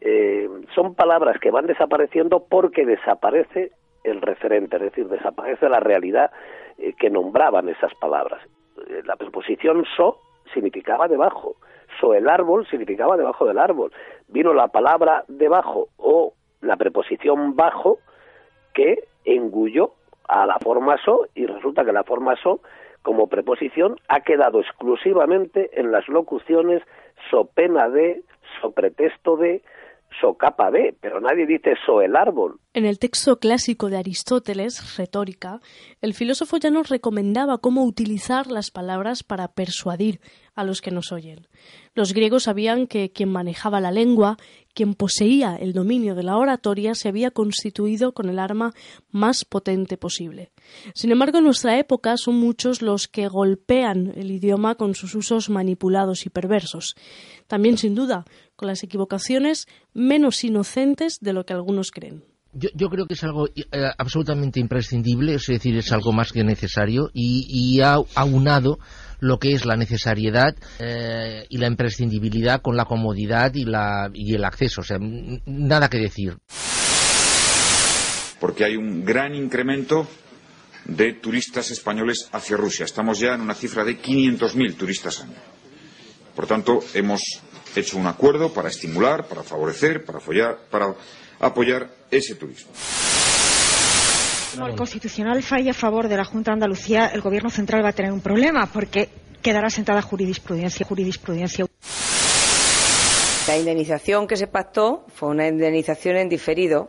Eh, 0.00 0.48
son 0.74 0.94
palabras 0.94 1.38
que 1.40 1.50
van 1.50 1.66
desapareciendo 1.66 2.44
porque 2.48 2.84
desaparece 2.84 3.72
el 4.06 4.22
referente, 4.22 4.76
es 4.76 4.82
decir, 4.82 5.08
desaparece 5.08 5.68
la 5.68 5.80
realidad 5.80 6.30
eh, 6.78 6.94
que 6.94 7.10
nombraban 7.10 7.68
esas 7.68 7.94
palabras. 7.96 8.40
Eh, 8.88 9.02
la 9.04 9.16
preposición 9.16 9.84
so 9.96 10.20
significaba 10.54 11.08
debajo, 11.08 11.56
so 12.00 12.14
el 12.14 12.28
árbol 12.28 12.66
significaba 12.68 13.16
debajo 13.16 13.46
del 13.46 13.58
árbol. 13.58 13.92
Vino 14.28 14.54
la 14.54 14.68
palabra 14.68 15.24
debajo 15.28 15.88
o 15.96 16.34
la 16.60 16.76
preposición 16.76 17.56
bajo 17.56 17.98
que 18.74 19.04
engulló 19.24 19.92
a 20.28 20.46
la 20.46 20.58
forma 20.58 20.96
so 21.04 21.26
y 21.34 21.46
resulta 21.46 21.84
que 21.84 21.92
la 21.92 22.04
forma 22.04 22.36
so 22.36 22.60
como 23.02 23.28
preposición 23.28 23.96
ha 24.08 24.20
quedado 24.20 24.60
exclusivamente 24.60 25.80
en 25.80 25.92
las 25.92 26.08
locuciones 26.08 26.82
so 27.30 27.44
pena 27.44 27.88
de, 27.88 28.22
so 28.60 28.72
pretexto 28.72 29.36
de, 29.36 29.62
so 30.20 30.34
capa 30.34 30.70
de, 30.70 30.96
pero 31.00 31.20
nadie 31.20 31.46
dice 31.46 31.74
so 31.84 32.02
el 32.02 32.16
árbol. 32.16 32.60
En 32.72 32.84
el 32.84 32.98
texto 32.98 33.38
clásico 33.38 33.88
de 33.90 33.98
Aristóteles, 33.98 34.96
Retórica, 34.96 35.60
el 36.00 36.14
filósofo 36.14 36.56
ya 36.58 36.70
nos 36.70 36.88
recomendaba 36.88 37.58
cómo 37.58 37.84
utilizar 37.84 38.46
las 38.48 38.70
palabras 38.70 39.22
para 39.22 39.48
persuadir 39.48 40.20
a 40.54 40.64
los 40.64 40.80
que 40.80 40.90
nos 40.90 41.12
oyen. 41.12 41.46
Los 41.94 42.12
griegos 42.12 42.44
sabían 42.44 42.86
que 42.86 43.10
quien 43.10 43.30
manejaba 43.30 43.80
la 43.80 43.92
lengua, 43.92 44.36
quien 44.76 44.94
poseía 44.94 45.56
el 45.56 45.72
dominio 45.72 46.14
de 46.14 46.22
la 46.22 46.36
oratoria 46.36 46.94
se 46.94 47.08
había 47.08 47.30
constituido 47.30 48.12
con 48.12 48.28
el 48.28 48.38
arma 48.38 48.74
más 49.10 49.46
potente 49.46 49.96
posible. 49.96 50.52
Sin 50.94 51.10
embargo, 51.10 51.38
en 51.38 51.44
nuestra 51.44 51.78
época 51.78 52.16
son 52.18 52.36
muchos 52.36 52.82
los 52.82 53.08
que 53.08 53.26
golpean 53.26 54.12
el 54.16 54.30
idioma 54.30 54.74
con 54.74 54.94
sus 54.94 55.14
usos 55.14 55.48
manipulados 55.48 56.26
y 56.26 56.28
perversos. 56.28 56.94
También, 57.46 57.78
sin 57.78 57.94
duda, 57.94 58.26
con 58.54 58.68
las 58.68 58.84
equivocaciones 58.84 59.66
menos 59.94 60.44
inocentes 60.44 61.20
de 61.20 61.32
lo 61.32 61.46
que 61.46 61.54
algunos 61.54 61.90
creen. 61.90 62.22
Yo, 62.52 62.88
creo 62.88 63.06
que 63.06 63.14
es 63.14 63.24
algo 63.24 63.48
eh, 63.48 63.64
absolutamente 63.98 64.60
imprescindible, 64.60 65.34
es 65.34 65.46
decir, 65.46 65.76
es 65.76 65.92
algo 65.92 66.12
más 66.12 66.32
que 66.32 66.42
necesario 66.42 67.10
y, 67.12 67.80
ha 67.80 67.98
aunado 68.14 68.78
lo 69.20 69.38
que 69.38 69.52
es 69.52 69.64
la 69.64 69.76
necesariedad 69.76 70.54
eh, 70.78 71.46
y 71.48 71.58
la 71.58 71.66
imprescindibilidad 71.66 72.60
con 72.60 72.76
la 72.76 72.84
comodidad 72.84 73.52
y, 73.54 73.62
el 73.62 74.44
acceso. 74.44 74.80
O 74.80 74.84
sea, 74.84 74.98
nada 75.00 75.88
que 75.88 75.98
decir. 75.98 76.36
Porque 78.40 78.64
hay 78.64 78.76
un 78.76 79.04
gran 79.04 79.34
incremento 79.34 80.06
de 80.84 81.14
turistas 81.14 81.70
españoles 81.70 82.28
hacia 82.32 82.56
Rusia. 82.56 82.84
Estamos 82.84 83.18
ya 83.18 83.34
en 83.34 83.40
una 83.40 83.54
cifra 83.54 83.84
de 83.84 84.00
500.000 84.00 84.76
turistas 84.76 85.22
año. 85.22 85.34
Por 86.34 86.46
tanto, 86.46 86.80
hemos 86.94 87.22
hecho 87.74 87.96
un 87.96 88.06
acuerdo 88.06 88.52
para 88.52 88.68
estimular, 88.68 89.26
para 89.26 89.42
favorecer, 89.42 90.04
para, 90.04 90.20
para 90.70 90.94
apoyar 91.40 91.90
ese 92.10 92.34
turismo. 92.34 92.70
Como 94.56 94.68
el 94.68 94.74
Constitucional 94.74 95.42
falla 95.42 95.72
a 95.72 95.74
favor 95.74 96.08
de 96.08 96.16
la 96.16 96.24
Junta 96.24 96.50
de 96.50 96.54
Andalucía, 96.54 97.10
el 97.12 97.20
Gobierno 97.20 97.50
central 97.50 97.84
va 97.84 97.90
a 97.90 97.92
tener 97.92 98.10
un 98.10 98.22
problema 98.22 98.64
porque 98.72 99.10
quedará 99.42 99.68
sentada 99.68 100.00
jurisprudencia. 100.00 100.86
jurisprudencia. 100.86 101.66
La 103.46 103.58
indemnización 103.58 104.26
que 104.26 104.36
se 104.36 104.46
pactó 104.46 105.04
fue 105.14 105.28
una 105.28 105.46
indemnización 105.46 106.16
en 106.16 106.30
diferido 106.30 106.88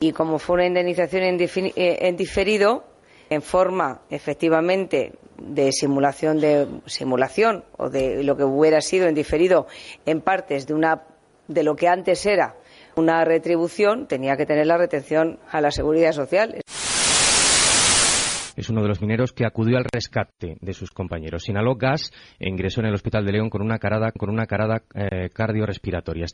y 0.00 0.12
como 0.12 0.38
fue 0.38 0.54
una 0.54 0.66
indemnización 0.66 1.22
en, 1.24 1.38
eh, 1.38 1.72
en 1.76 2.16
diferido, 2.16 2.84
en 3.28 3.42
forma 3.42 4.00
efectivamente 4.08 5.12
de 5.36 5.72
simulación 5.72 6.40
de 6.40 6.66
simulación 6.86 7.62
o 7.76 7.90
de 7.90 8.24
lo 8.24 8.38
que 8.38 8.44
hubiera 8.44 8.80
sido 8.80 9.06
en 9.06 9.14
diferido 9.14 9.66
en 10.06 10.22
partes 10.22 10.66
de 10.66 10.72
una 10.72 11.02
de 11.46 11.62
lo 11.62 11.76
que 11.76 11.88
antes 11.88 12.24
era 12.24 12.56
una 12.96 13.24
retribución, 13.24 14.06
tenía 14.06 14.36
que 14.36 14.46
tener 14.46 14.66
la 14.66 14.78
retención 14.78 15.38
a 15.50 15.60
la 15.60 15.70
seguridad 15.70 16.12
social. 16.12 16.56
Es 18.56 18.68
uno 18.68 18.82
de 18.82 18.88
los 18.88 19.00
mineros 19.00 19.32
que 19.32 19.46
acudió 19.46 19.76
al 19.76 19.84
rescate 19.84 20.56
de 20.60 20.72
sus 20.72 20.90
compañeros. 20.90 21.48
Inhaló 21.48 21.76
gas 21.76 22.10
e 22.38 22.48
ingresó 22.48 22.80
en 22.80 22.86
el 22.86 22.94
hospital 22.94 23.24
de 23.24 23.32
León 23.32 23.50
con 23.50 23.62
una 23.62 23.78
carada, 23.78 24.10
con 24.12 24.30
una 24.30 24.46
carada 24.46 24.82
eh, 24.94 25.30
cardiorrespiratoria. 25.32 26.26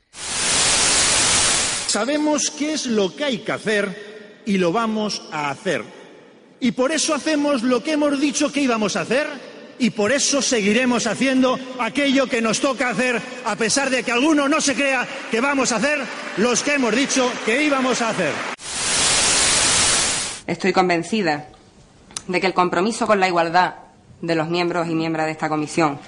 Sabemos 1.89 2.51
qué 2.51 2.73
es 2.73 2.87
lo 2.87 3.15
que 3.15 3.25
hay 3.25 3.39
que 3.39 3.53
hacer 3.53 4.43
y 4.47 4.57
lo 4.57 4.73
vamos 4.73 5.29
a 5.31 5.51
hacer 5.51 5.83
y 6.63 6.71
por 6.71 6.93
eso 6.93 7.13
hacemos 7.13 7.65
lo 7.65 7.83
que 7.83 7.93
hemos 7.93 8.21
dicho 8.21 8.53
que 8.53 8.63
íbamos 8.63 8.95
a 8.95 9.01
hacer 9.01 9.27
y 9.81 9.91
por 9.91 10.13
eso 10.13 10.41
seguiremos 10.41 11.09
haciendo 11.09 11.59
aquello 11.81 12.29
que 12.29 12.41
nos 12.41 12.61
toca 12.61 12.91
hacer, 12.91 13.21
a 13.45 13.57
pesar 13.57 13.91
de 13.91 14.05
que 14.05 14.13
alguno 14.13 14.49
no 14.49 14.61
se 14.61 14.77
crea 14.77 15.07
que 15.29 15.41
vamos 15.41 15.73
a 15.73 15.77
hacer 15.77 15.99
los 16.37 16.63
que 16.63 16.75
hemos 16.75 16.95
dicho 16.95 17.29
que 17.45 17.65
íbamos 17.65 18.01
a 18.01 18.11
hacer. 18.11 18.33
Estoy 20.47 20.73
convencida 20.73 21.49
de 22.29 22.41
que 22.41 22.47
el 22.47 22.55
compromiso 22.55 23.07
con 23.07 23.21
la 23.21 23.29
igualdad 23.29 23.75
de 24.21 24.35
los 24.35 24.49
miembros 24.49 24.89
y 24.89 24.95
miembros 24.95 25.27
de 25.27 25.33
esta 25.33 25.49
comisión 25.49 25.99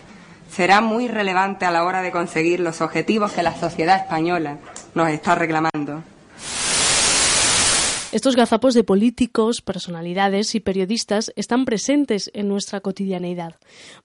será 0.50 0.80
muy 0.80 1.08
relevante 1.08 1.66
a 1.66 1.70
la 1.70 1.84
hora 1.84 2.02
de 2.02 2.12
conseguir 2.12 2.60
los 2.60 2.80
objetivos 2.80 3.32
que 3.32 3.42
la 3.42 3.58
sociedad 3.58 4.00
española 4.00 4.58
nos 4.94 5.08
está 5.08 5.34
reclamando. 5.34 6.02
Estos 8.12 8.36
gazapos 8.36 8.74
de 8.74 8.84
políticos, 8.84 9.60
personalidades 9.60 10.54
y 10.54 10.60
periodistas 10.60 11.32
están 11.34 11.64
presentes 11.64 12.30
en 12.32 12.46
nuestra 12.46 12.78
cotidianeidad. 12.78 13.56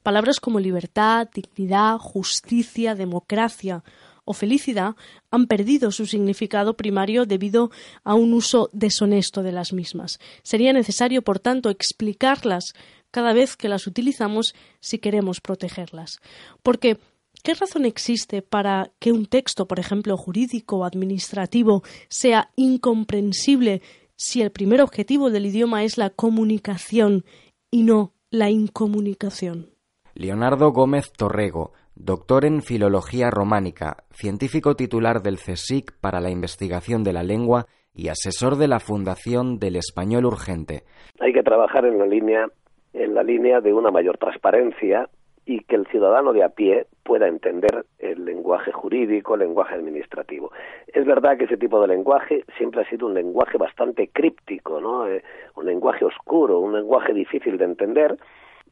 Palabras 0.02 0.39
como 0.39 0.60
libertad, 0.60 1.28
dignidad, 1.32 2.00
justicia, 2.00 2.95
democracia 2.95 3.84
o 4.29 4.33
felicidad 4.33 4.95
han 5.31 5.47
perdido 5.47 5.89
su 5.89 6.05
significado 6.05 6.77
primario 6.77 7.25
debido 7.25 7.71
a 8.03 8.13
un 8.13 8.35
uso 8.35 8.69
deshonesto 8.73 9.41
de 9.41 9.51
las 9.51 9.73
mismas. 9.73 10.19
Sería 10.43 10.71
necesario, 10.71 11.23
por 11.23 11.39
tanto, 11.39 11.71
explicarlas 11.71 12.73
cada 13.09 13.33
vez 13.33 13.57
que 13.57 13.69
las 13.69 13.87
utilizamos 13.87 14.53
si 14.81 14.99
queremos 14.99 15.41
protegerlas. 15.41 16.19
Porque 16.61 16.99
¿Qué 17.41 17.53
razón 17.53 17.85
existe 17.85 18.41
para 18.41 18.91
que 18.99 19.13
un 19.13 19.25
texto, 19.25 19.65
por 19.65 19.79
ejemplo, 19.79 20.17
jurídico 20.17 20.79
o 20.79 20.83
administrativo, 20.83 21.83
sea 22.09 22.51
incomprensible 22.57 23.81
si 24.17 24.41
el 24.41 24.51
primer 24.51 24.81
objetivo 24.81 25.29
del 25.29 25.45
idioma 25.45 25.85
es 25.85 25.97
la 25.97 26.09
comunicación 26.09 27.23
y 27.71 27.83
no 27.83 28.11
la 28.29 28.49
incomunicación? 28.49 29.69
Leonardo 30.15 30.73
Gómez 30.73 31.13
Torrego, 31.13 31.71
doctor 31.99 32.45
en 32.45 32.62
Filología 32.62 33.29
Románica, 33.29 33.97
científico 34.12 34.75
titular 34.75 35.21
del 35.21 35.35
CSIC 35.35 35.91
para 35.99 36.21
la 36.21 36.31
investigación 36.31 37.03
de 37.03 37.12
la 37.12 37.23
lengua 37.23 37.65
y 37.93 38.07
asesor 38.07 38.55
de 38.55 38.69
la 38.69 38.79
Fundación 38.79 39.59
del 39.59 39.75
Español 39.75 40.25
Urgente. 40.25 40.83
Hay 41.19 41.33
que 41.33 41.43
trabajar 41.43 41.85
en 41.85 41.99
la 41.99 42.05
línea 42.05 42.47
en 42.93 43.13
la 43.13 43.21
línea 43.21 43.59
de 43.62 43.73
una 43.73 43.91
mayor 43.91 44.17
transparencia 44.17 45.09
y 45.45 45.59
que 45.63 45.75
el 45.75 45.85
ciudadano 45.88 46.33
de 46.33 46.43
a 46.43 46.49
pie 46.49 46.88
pueda 47.03 47.27
entender 47.27 47.85
el 47.99 48.23
lenguaje 48.25 48.71
jurídico, 48.71 49.33
el 49.33 49.41
lenguaje 49.41 49.75
administrativo. 49.75 50.51
Es 50.88 51.05
verdad 51.05 51.38
que 51.38 51.45
ese 51.45 51.57
tipo 51.57 51.81
de 51.81 51.88
lenguaje 51.88 52.45
siempre 52.57 52.81
ha 52.81 52.89
sido 52.89 53.07
un 53.07 53.13
lenguaje 53.13 53.57
bastante 53.57 54.07
críptico, 54.07 54.79
¿no? 54.79 55.07
Eh, 55.07 55.23
un 55.55 55.65
lenguaje 55.65 56.05
oscuro, 56.05 56.59
un 56.59 56.73
lenguaje 56.73 57.13
difícil 57.13 57.57
de 57.57 57.65
entender, 57.65 58.17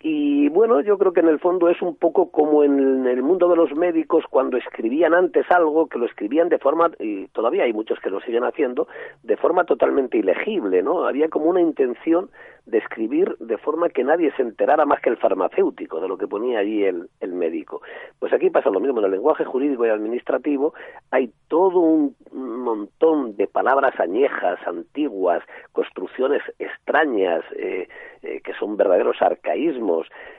y 0.01 0.49
bueno, 0.49 0.81
yo 0.81 0.97
creo 0.97 1.13
que 1.13 1.21
en 1.21 1.27
el 1.27 1.39
fondo 1.39 1.69
es 1.69 1.81
un 1.81 1.95
poco 1.95 2.31
como 2.31 2.63
en 2.63 3.07
el 3.07 3.21
mundo 3.23 3.49
de 3.49 3.55
los 3.55 3.73
médicos 3.73 4.25
cuando 4.29 4.57
escribían 4.57 5.13
antes 5.13 5.45
algo, 5.49 5.87
que 5.87 5.97
lo 5.97 6.05
escribían 6.05 6.49
de 6.49 6.59
forma, 6.59 6.91
y 6.99 7.27
todavía 7.27 7.63
hay 7.63 7.73
muchos 7.73 7.99
que 7.99 8.09
lo 8.09 8.19
siguen 8.21 8.43
haciendo, 8.43 8.87
de 9.23 9.37
forma 9.37 9.65
totalmente 9.65 10.17
ilegible, 10.17 10.83
¿no? 10.83 11.05
Había 11.05 11.29
como 11.29 11.45
una 11.45 11.61
intención 11.61 12.29
de 12.65 12.79
escribir 12.79 13.37
de 13.39 13.57
forma 13.57 13.89
que 13.89 14.03
nadie 14.03 14.31
se 14.35 14.41
enterara 14.41 14.85
más 14.85 14.99
que 15.01 15.09
el 15.09 15.17
farmacéutico 15.17 16.01
de 16.01 16.09
lo 16.09 16.17
que 16.17 16.27
ponía 16.27 16.59
allí 16.59 16.83
el, 16.83 17.09
el 17.21 17.33
médico. 17.33 17.81
Pues 18.19 18.33
aquí 18.33 18.49
pasa 18.49 18.69
lo 18.69 18.81
mismo, 18.81 18.99
en 18.99 19.05
el 19.05 19.11
lenguaje 19.11 19.45
jurídico 19.45 19.85
y 19.85 19.89
administrativo 19.89 20.73
hay 21.09 21.31
todo 21.47 21.79
un 21.79 22.15
montón 22.31 23.37
de 23.37 23.47
palabras 23.47 23.97
añejas, 23.99 24.59
antiguas, 24.67 25.41
construcciones 25.71 26.41
extrañas, 26.59 27.43
eh, 27.55 27.87
eh, 28.21 28.41
que 28.43 28.53
son 28.53 28.75
verdaderos 28.75 29.21
arcaísmos, 29.21 29.86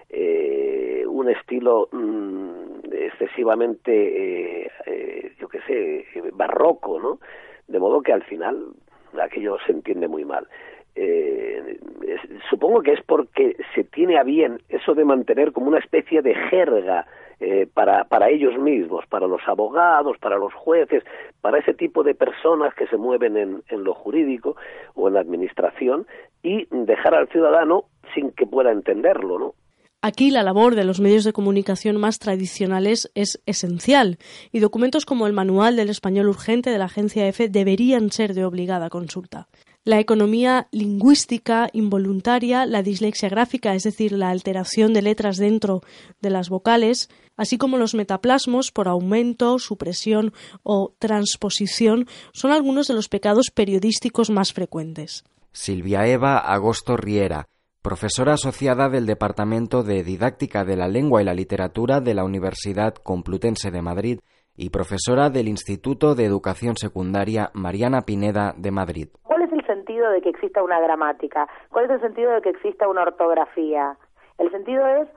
eh, 0.08 1.04
un 1.06 1.28
estilo 1.28 1.88
mm, 1.92 2.92
excesivamente, 2.92 4.70
yo 5.38 5.48
qué 5.48 5.60
sé, 5.66 6.04
barroco, 6.32 7.00
¿no? 7.00 7.18
De 7.66 7.78
modo 7.78 8.00
que 8.02 8.12
al 8.12 8.22
final 8.22 8.72
aquello 9.20 9.56
se 9.66 9.72
entiende 9.72 10.08
muy 10.08 10.24
mal. 10.24 10.46
Eh, 10.94 11.78
supongo 12.50 12.82
que 12.82 12.92
es 12.92 13.02
porque 13.04 13.56
se 13.74 13.84
tiene 13.84 14.18
a 14.18 14.24
bien 14.24 14.60
eso 14.68 14.94
de 14.94 15.04
mantener 15.04 15.52
como 15.52 15.68
una 15.68 15.78
especie 15.78 16.22
de 16.22 16.34
jerga 16.34 17.06
eh, 17.40 17.68
para, 17.72 18.04
para 18.04 18.30
ellos 18.30 18.58
mismos, 18.58 19.04
para 19.06 19.26
los 19.26 19.40
abogados, 19.46 20.16
para 20.18 20.38
los 20.38 20.52
jueces, 20.54 21.04
para 21.40 21.58
ese 21.58 21.74
tipo 21.74 22.02
de 22.02 22.14
personas 22.14 22.74
que 22.74 22.86
se 22.88 22.96
mueven 22.96 23.36
en, 23.36 23.62
en 23.68 23.84
lo 23.84 23.94
jurídico 23.94 24.56
o 24.94 25.08
en 25.08 25.14
la 25.14 25.20
administración 25.20 26.06
y 26.42 26.66
dejar 26.70 27.14
al 27.14 27.28
ciudadano 27.28 27.84
sin 28.14 28.32
que 28.32 28.46
pueda 28.46 28.72
entenderlo, 28.72 29.38
¿no? 29.38 29.54
Aquí 30.00 30.30
la 30.30 30.44
labor 30.44 30.76
de 30.76 30.84
los 30.84 31.00
medios 31.00 31.24
de 31.24 31.32
comunicación 31.32 31.96
más 31.96 32.20
tradicionales 32.20 33.10
es 33.16 33.42
esencial 33.46 34.18
y 34.52 34.60
documentos 34.60 35.04
como 35.04 35.26
el 35.26 35.32
Manual 35.32 35.74
del 35.74 35.90
Español 35.90 36.28
Urgente 36.28 36.70
de 36.70 36.78
la 36.78 36.84
Agencia 36.84 37.26
EFE 37.26 37.48
deberían 37.48 38.12
ser 38.12 38.32
de 38.34 38.44
obligada 38.44 38.90
consulta. 38.90 39.48
La 39.88 40.00
economía 40.00 40.68
lingüística 40.70 41.70
involuntaria, 41.72 42.66
la 42.66 42.82
dislexia 42.82 43.30
gráfica, 43.30 43.74
es 43.74 43.84
decir, 43.84 44.12
la 44.12 44.28
alteración 44.28 44.92
de 44.92 45.00
letras 45.00 45.38
dentro 45.38 45.80
de 46.20 46.28
las 46.28 46.50
vocales, 46.50 47.08
así 47.38 47.56
como 47.56 47.78
los 47.78 47.94
metaplasmos 47.94 48.70
por 48.70 48.86
aumento, 48.86 49.58
supresión 49.58 50.34
o 50.62 50.92
transposición, 50.98 52.06
son 52.34 52.50
algunos 52.50 52.86
de 52.86 52.92
los 52.92 53.08
pecados 53.08 53.50
periodísticos 53.50 54.28
más 54.28 54.52
frecuentes. 54.52 55.24
Silvia 55.52 56.06
Eva 56.06 56.36
Agosto 56.36 56.98
Riera 56.98 57.48
profesora 57.80 58.34
asociada 58.34 58.90
del 58.90 59.06
Departamento 59.06 59.84
de 59.84 60.04
Didáctica 60.04 60.66
de 60.66 60.76
la 60.76 60.88
Lengua 60.88 61.22
y 61.22 61.24
la 61.24 61.32
Literatura 61.32 62.02
de 62.02 62.12
la 62.12 62.24
Universidad 62.24 62.92
Complutense 62.92 63.70
de 63.70 63.80
Madrid 63.80 64.20
y 64.54 64.68
profesora 64.68 65.30
del 65.30 65.48
Instituto 65.48 66.14
de 66.14 66.26
Educación 66.26 66.76
Secundaria 66.76 67.50
Mariana 67.54 68.02
Pineda 68.02 68.54
de 68.58 68.70
Madrid. 68.70 69.08
¿Cuál 69.98 70.06
es 70.06 70.10
el 70.10 70.10
sentido 70.10 70.10
de 70.12 70.20
que 70.22 70.28
exista 70.28 70.62
una 70.62 70.80
gramática? 70.80 71.48
¿Cuál 71.70 71.84
es 71.86 71.90
el 71.90 72.00
sentido 72.00 72.32
de 72.32 72.42
que 72.42 72.50
exista 72.50 72.88
una 72.88 73.02
ortografía? 73.02 73.96
El 74.38 74.50
sentido 74.50 74.86
es, 74.86 75.08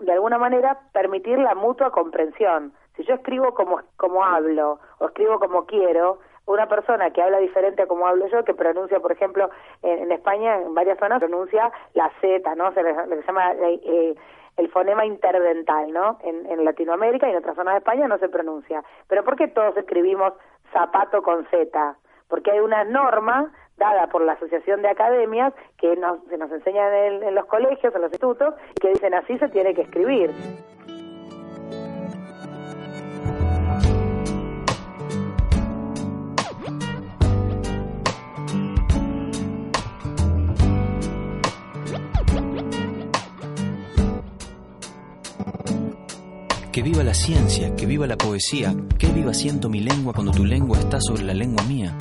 de 0.00 0.12
alguna 0.12 0.38
manera, 0.38 0.78
permitir 0.92 1.38
la 1.38 1.54
mutua 1.54 1.90
comprensión 1.90 2.72
Si 2.96 3.04
yo 3.04 3.14
escribo 3.14 3.52
como, 3.54 3.80
como 3.96 4.24
hablo 4.24 4.78
o 4.98 5.06
escribo 5.06 5.38
como 5.38 5.66
quiero, 5.66 6.18
una 6.46 6.66
persona 6.68 7.10
que 7.10 7.22
habla 7.22 7.38
diferente 7.38 7.82
a 7.82 7.86
como 7.86 8.06
hablo 8.06 8.26
yo, 8.28 8.44
que 8.44 8.54
pronuncia, 8.54 8.98
por 8.98 9.12
ejemplo, 9.12 9.50
en, 9.82 10.10
España, 10.10 10.56
en 10.56 10.74
varias 10.74 10.98
zonas, 10.98 11.20
pronuncia 11.20 11.70
la 11.94 12.10
Z, 12.20 12.54
¿no? 12.54 12.72
Se 12.72 12.82
le, 12.82 12.94
llama 13.26 13.52
eh, 13.52 14.14
el 14.56 14.68
fonema 14.70 15.04
interdental, 15.04 15.92
¿no? 15.92 16.18
En, 16.22 16.46
en 16.46 16.64
Latinoamérica 16.64 17.28
y 17.28 17.32
en 17.32 17.38
otras 17.38 17.56
zonas 17.56 17.74
de 17.74 17.78
España 17.78 18.08
no 18.08 18.18
se 18.18 18.28
pronuncia. 18.28 18.82
Pero 19.06 19.22
¿por 19.22 19.36
qué 19.36 19.48
todos 19.48 19.76
escribimos 19.76 20.32
zapato 20.72 21.22
con 21.22 21.46
Z? 21.50 21.96
Porque 22.28 22.52
hay 22.52 22.60
una 22.60 22.84
norma 22.84 23.52
dada 23.80 24.06
por 24.08 24.22
la 24.22 24.34
Asociación 24.34 24.82
de 24.82 24.90
Academias 24.90 25.52
que 25.78 25.96
nos, 25.96 26.22
se 26.28 26.36
nos 26.36 26.52
enseña 26.52 27.06
en, 27.06 27.22
en 27.24 27.34
los 27.34 27.46
colegios, 27.46 27.92
en 27.94 28.02
los 28.02 28.12
institutos, 28.12 28.54
que 28.80 28.90
dicen 28.90 29.14
así 29.14 29.36
se 29.38 29.48
tiene 29.48 29.74
que 29.74 29.82
escribir. 29.82 30.30
Que 46.70 46.82
viva 46.82 47.02
la 47.02 47.14
ciencia, 47.14 47.74
que 47.74 47.84
viva 47.84 48.06
la 48.06 48.16
poesía, 48.16 48.74
que 48.98 49.08
viva 49.08 49.34
siento 49.34 49.68
mi 49.68 49.80
lengua 49.80 50.12
cuando 50.12 50.32
tu 50.32 50.44
lengua 50.44 50.78
está 50.78 50.98
sobre 51.00 51.24
la 51.24 51.34
lengua 51.34 51.64
mía. 51.64 51.96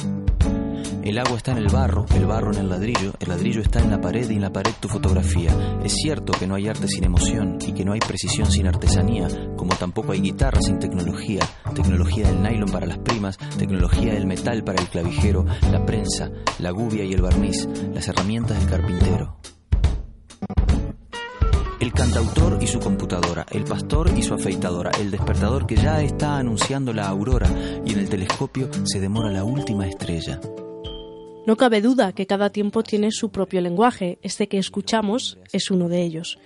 El 1.09 1.17
agua 1.17 1.37
está 1.37 1.53
en 1.53 1.57
el 1.57 1.69
barro, 1.69 2.05
el 2.13 2.27
barro 2.27 2.53
en 2.53 2.59
el 2.59 2.69
ladrillo, 2.69 3.13
el 3.19 3.29
ladrillo 3.29 3.61
está 3.61 3.79
en 3.79 3.89
la 3.89 3.99
pared 3.99 4.29
y 4.29 4.35
en 4.35 4.41
la 4.41 4.53
pared 4.53 4.73
tu 4.79 4.87
fotografía. 4.87 5.51
Es 5.83 5.93
cierto 5.93 6.33
que 6.33 6.45
no 6.45 6.53
hay 6.53 6.67
arte 6.67 6.87
sin 6.87 7.03
emoción 7.03 7.57
y 7.65 7.71
que 7.71 7.83
no 7.83 7.93
hay 7.93 7.99
precisión 7.99 8.51
sin 8.51 8.67
artesanía, 8.67 9.27
como 9.57 9.73
tampoco 9.73 10.11
hay 10.11 10.21
guitarra 10.21 10.61
sin 10.61 10.77
tecnología, 10.77 11.41
tecnología 11.73 12.27
del 12.27 12.43
nylon 12.43 12.69
para 12.69 12.85
las 12.85 12.99
primas, 12.99 13.39
tecnología 13.57 14.13
del 14.13 14.27
metal 14.27 14.63
para 14.63 14.79
el 14.79 14.87
clavijero, 14.87 15.47
la 15.71 15.83
prensa, 15.83 16.29
la 16.59 16.69
gubia 16.69 17.03
y 17.03 17.13
el 17.13 17.23
barniz, 17.23 17.67
las 17.91 18.07
herramientas 18.07 18.59
del 18.59 18.69
carpintero. 18.69 19.37
El 21.79 21.91
cantautor 21.91 22.59
y 22.61 22.67
su 22.67 22.79
computadora, 22.79 23.47
el 23.49 23.63
pastor 23.63 24.11
y 24.15 24.21
su 24.21 24.35
afeitadora, 24.35 24.91
el 24.99 25.09
despertador 25.09 25.65
que 25.65 25.75
ya 25.75 26.03
está 26.03 26.37
anunciando 26.37 26.93
la 26.93 27.07
aurora 27.07 27.49
y 27.83 27.93
en 27.93 27.97
el 27.97 28.09
telescopio 28.09 28.69
se 28.83 28.99
demora 28.99 29.31
la 29.31 29.43
última 29.43 29.87
estrella. 29.87 30.39
No 31.49 31.57
cabe 31.57 31.81
duda 31.81 32.13
que 32.13 32.27
cada 32.27 32.51
tiempo 32.51 32.83
tiene 32.83 33.09
su 33.09 33.31
propio 33.31 33.59
lenguaje. 33.59 34.19
Este 34.21 34.47
que 34.47 34.59
escuchamos 34.59 35.39
es 35.51 35.71
uno 35.71 35.89
de 35.89 36.03
ellos. 36.03 36.37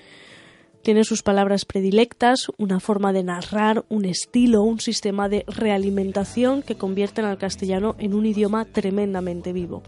Tiene 0.84 1.06
sus 1.06 1.24
palabras 1.24 1.64
predilectas, 1.64 2.52
una 2.58 2.82
forma 2.82 3.14
de 3.14 3.24
narrar, 3.24 3.86
un 3.88 4.04
estilo, 4.04 4.64
un 4.64 4.82
sistema 4.82 5.30
de 5.30 5.46
realimentación 5.48 6.62
que 6.62 6.76
convierten 6.76 7.24
al 7.24 7.38
castellano 7.38 7.96
en 8.00 8.14
un 8.14 8.26
idioma 8.26 8.66
tremendamente 8.66 9.54
vivo. 9.54 9.82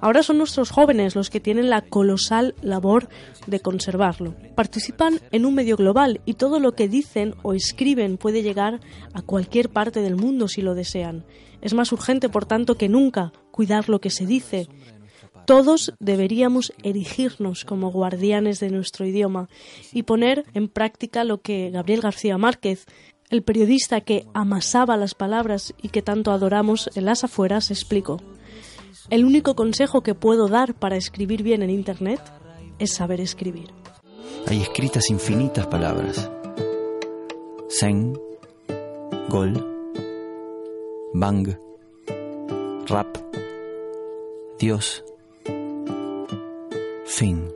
Ahora 0.00 0.22
son 0.22 0.36
nuestros 0.36 0.70
jóvenes 0.70 1.16
los 1.16 1.30
que 1.30 1.40
tienen 1.40 1.70
la 1.70 1.80
colosal 1.80 2.54
labor 2.60 3.08
de 3.46 3.60
conservarlo. 3.60 4.34
Participan 4.54 5.18
en 5.32 5.46
un 5.46 5.54
medio 5.54 5.78
global 5.78 6.20
y 6.26 6.34
todo 6.34 6.60
lo 6.60 6.74
que 6.74 6.88
dicen 6.88 7.34
o 7.42 7.54
escriben 7.54 8.18
puede 8.18 8.42
llegar 8.42 8.80
a 9.14 9.22
cualquier 9.22 9.70
parte 9.70 10.02
del 10.02 10.16
mundo 10.16 10.46
si 10.48 10.60
lo 10.60 10.74
desean. 10.74 11.24
Es 11.62 11.72
más 11.72 11.90
urgente, 11.90 12.28
por 12.28 12.44
tanto, 12.44 12.74
que 12.74 12.90
nunca 12.90 13.32
cuidar 13.50 13.88
lo 13.88 13.98
que 13.98 14.10
se 14.10 14.26
dice 14.26 14.68
todos 15.46 15.92
deberíamos 16.00 16.72
erigirnos 16.82 17.64
como 17.64 17.90
guardianes 17.90 18.60
de 18.60 18.70
nuestro 18.70 19.06
idioma 19.06 19.48
y 19.92 20.04
poner 20.04 20.44
en 20.54 20.68
práctica 20.68 21.24
lo 21.24 21.40
que 21.40 21.70
Gabriel 21.70 22.00
García 22.00 22.38
Márquez, 22.38 22.86
el 23.30 23.42
periodista 23.42 24.00
que 24.00 24.26
amasaba 24.34 24.96
las 24.96 25.14
palabras 25.14 25.74
y 25.80 25.88
que 25.88 26.02
tanto 26.02 26.30
adoramos 26.30 26.90
en 26.94 27.06
las 27.06 27.24
afueras, 27.24 27.70
explicó. 27.70 28.20
El 29.10 29.24
único 29.24 29.54
consejo 29.54 30.02
que 30.02 30.14
puedo 30.14 30.48
dar 30.48 30.74
para 30.74 30.96
escribir 30.96 31.42
bien 31.42 31.62
en 31.62 31.70
Internet 31.70 32.20
es 32.78 32.92
saber 32.92 33.20
escribir. 33.20 33.70
Hay 34.46 34.60
escritas 34.60 35.10
infinitas 35.10 35.66
palabras. 35.66 36.30
Zen, 37.70 38.18
gol, 39.28 39.52
bang, 41.12 41.56
rap, 42.86 43.16
Dios, 44.58 45.04
Fin. 47.16 47.52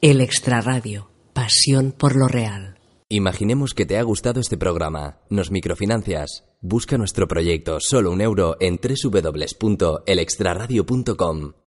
El 0.00 0.20
Extraradio. 0.20 1.10
Pasión 1.32 1.90
por 1.90 2.14
lo 2.14 2.28
real. 2.28 2.78
Imaginemos 3.08 3.74
que 3.74 3.86
te 3.86 3.98
ha 3.98 4.04
gustado 4.04 4.38
este 4.38 4.56
programa. 4.56 5.18
Nos 5.30 5.50
microfinancias. 5.50 6.44
Busca 6.60 6.96
nuestro 6.96 7.26
proyecto 7.26 7.78
Solo 7.80 8.12
un 8.12 8.20
euro 8.20 8.56
en 8.60 8.78
www.elextraradio.com. 8.78 11.54